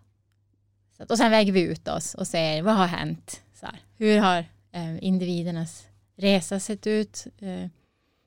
[0.96, 3.42] Så att, och sen väger vi ut oss och säger vad har hänt?
[3.54, 4.38] Så här, hur har
[4.72, 5.86] eh, individernas
[6.16, 7.26] resa sett ut?
[7.38, 7.68] Eh,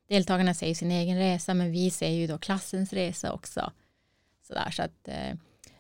[0.08, 3.72] deltagarna säger sin egen resa men vi ser ju då klassens resa också.
[4.48, 5.36] Sådär, så att, eh,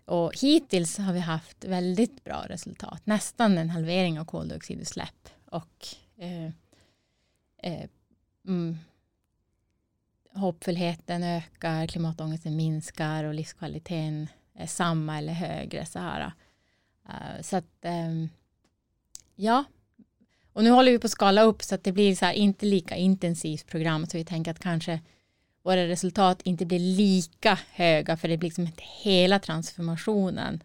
[0.05, 5.87] och hittills har vi haft väldigt bra resultat, nästan en halvering av koldioxidutsläpp och
[6.17, 6.45] eh,
[7.63, 7.89] eh,
[8.47, 8.77] mm,
[10.33, 15.85] hoppfullheten ökar, klimatångesten minskar och livskvaliteten är samma eller högre.
[15.85, 16.31] Så, här.
[17.09, 18.29] Uh, så att, um,
[19.35, 19.63] ja.
[20.53, 22.65] Och nu håller vi på att skala upp så att det blir så här, inte
[22.65, 24.05] lika intensivt program.
[24.05, 24.99] Så vi tänker att kanske
[25.65, 30.63] våra resultat inte blir lika höga för det blir liksom inte hela transformationen.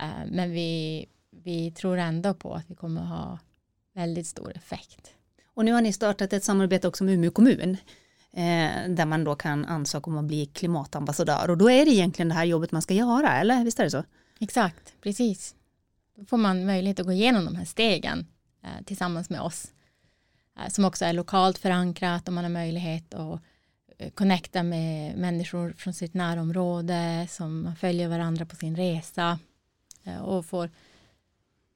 [0.00, 3.38] Eh, men vi, vi tror ändå på att vi kommer ha
[3.94, 5.10] väldigt stor effekt.
[5.54, 7.76] Och nu har ni startat ett samarbete också med Umeå kommun
[8.32, 12.28] eh, där man då kan ansöka om att bli klimatambassadör och då är det egentligen
[12.28, 14.04] det här jobbet man ska göra, eller visst är det så?
[14.40, 15.54] Exakt, precis.
[16.16, 18.26] Då får man möjlighet att gå igenom de här stegen
[18.64, 19.72] eh, tillsammans med oss
[20.68, 23.40] som också är lokalt förankrat och man har möjlighet att
[24.14, 29.38] connecta med människor från sitt närområde som följer varandra på sin resa
[30.04, 30.70] eh, och får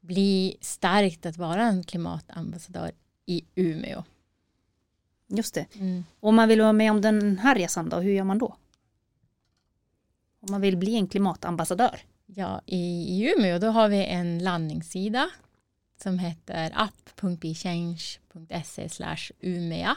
[0.01, 2.93] bli starkt att vara en klimatambassadör
[3.27, 4.05] i Umeå.
[5.27, 5.67] Just det.
[5.75, 6.05] Mm.
[6.21, 8.57] Om man vill vara med om den här resan då, hur gör man då?
[10.41, 12.01] Om man vill bli en klimatambassadör?
[12.27, 15.31] Ja, i, i Umeå då har vi en landningssida
[16.03, 18.89] som heter app.bechange.se
[19.41, 19.97] umea.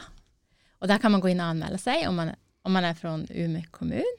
[0.78, 2.30] Och där kan man gå in och anmäla sig om man,
[2.62, 4.16] om man är från Umeå kommun.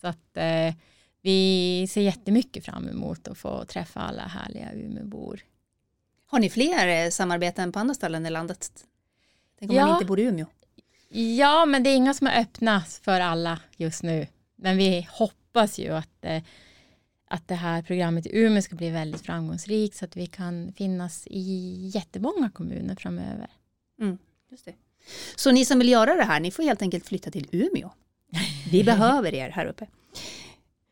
[0.00, 0.74] Så att eh,
[1.22, 5.40] vi ser jättemycket fram emot att få träffa alla härliga Umeåbor.
[6.26, 8.84] Har ni fler eh, samarbeten på andra ställen i landet?
[9.58, 9.86] Tänk om ja.
[9.86, 10.46] man inte bor i Umeå?
[11.08, 14.26] Ja, men det är inga som är öppna för alla just nu.
[14.56, 16.42] Men vi hoppas ju att, eh,
[17.28, 21.26] att det här programmet i Umeå ska bli väldigt framgångsrikt så att vi kan finnas
[21.26, 23.50] i jättemånga kommuner framöver.
[24.00, 24.18] Mm,
[24.50, 24.74] just det.
[25.36, 27.90] Så ni som vill göra det här, ni får helt enkelt flytta till Umeå.
[28.70, 29.86] Vi behöver er här uppe.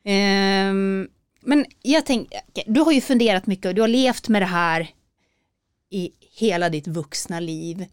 [0.04, 1.08] Um,
[1.40, 4.90] men jag tänker, du har ju funderat mycket och du har levt med det här
[5.90, 7.86] i hela ditt vuxna liv.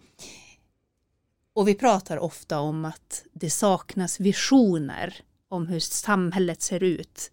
[1.53, 7.32] Och vi pratar ofta om att det saknas visioner om hur samhället ser ut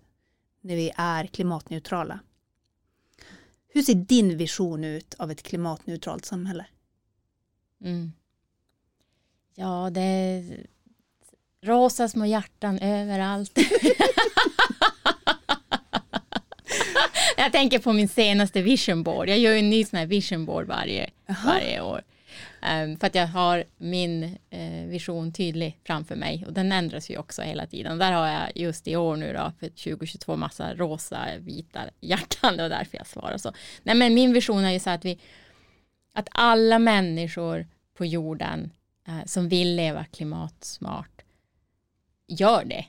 [0.61, 2.21] när vi är klimatneutrala.
[3.69, 6.67] Hur ser din vision ut av ett klimatneutralt samhälle?
[7.85, 8.13] Mm.
[9.55, 10.67] Ja, det är
[11.63, 13.59] rosa små hjärtan överallt.
[17.37, 19.29] jag tänker på min senaste vision board.
[19.29, 21.11] Jag gör en ny sån här vision board varje,
[21.45, 22.03] varje år.
[22.73, 24.25] Um, för att jag har min
[24.55, 27.99] uh, vision tydlig framför mig och den ändras ju också hela tiden.
[27.99, 32.57] Där har jag just i år nu då för 2022 massa rosa, vita hjärtan.
[32.57, 33.53] Det var därför jag svarar så.
[33.83, 35.19] Nej men min vision är ju så att vi
[36.15, 38.71] att alla människor på jorden
[39.09, 41.23] Eh, som vill leva klimatsmart
[42.27, 42.87] gör det.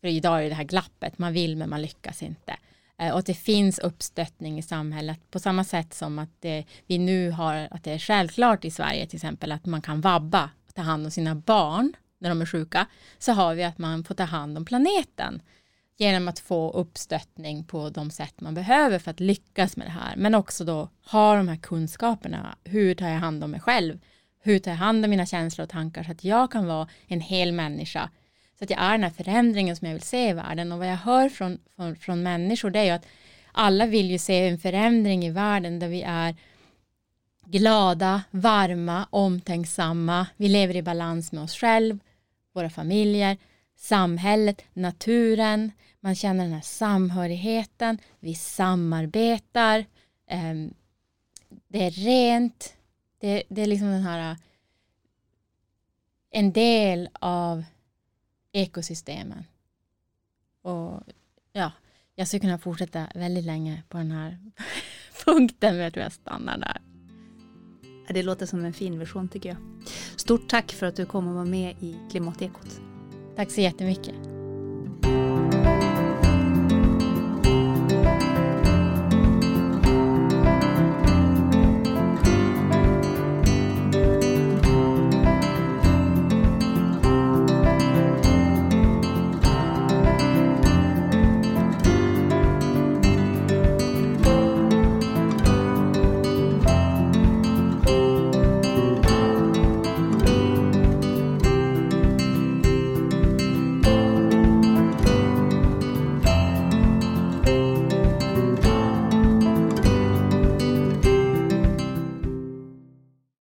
[0.00, 2.56] För idag är det det här glappet, man vill men man lyckas inte.
[2.98, 6.98] Eh, och att det finns uppstöttning i samhället på samma sätt som att det, vi
[6.98, 10.74] nu har att det är självklart i Sverige till exempel att man kan vabba och
[10.74, 12.86] ta hand om sina barn när de är sjuka
[13.18, 15.42] så har vi att man får ta hand om planeten
[15.96, 20.16] genom att få uppstöttning på de sätt man behöver för att lyckas med det här
[20.16, 23.98] men också då ha de här kunskaperna hur tar jag hand om mig själv
[24.48, 27.20] hur tar jag hand om mina känslor och tankar så att jag kan vara en
[27.20, 28.10] hel människa
[28.58, 30.88] så att jag är den här förändringen som jag vill se i världen och vad
[30.88, 33.06] jag hör från, från, från människor det är ju att
[33.52, 36.36] alla vill ju se en förändring i världen där vi är
[37.44, 40.26] glada, varma, omtänksamma.
[40.36, 41.98] Vi lever i balans med oss själv,
[42.52, 43.36] våra familjer,
[43.76, 45.72] samhället, naturen.
[46.00, 47.98] Man känner den här samhörigheten.
[48.20, 49.84] Vi samarbetar.
[50.28, 50.74] Ehm,
[51.68, 52.74] det är rent.
[53.18, 54.36] Det, det är liksom den här
[56.30, 57.64] en del av
[58.52, 59.44] ekosystemen.
[60.62, 61.02] Och
[61.52, 61.72] ja,
[62.14, 64.38] jag skulle kunna fortsätta väldigt länge på den här
[65.24, 66.80] punkten, men jag tror jag stannar där.
[68.08, 69.58] Det låter som en fin vision tycker jag.
[70.16, 72.80] Stort tack för att du kom och var med i Klimatekot.
[73.36, 74.37] Tack så jättemycket.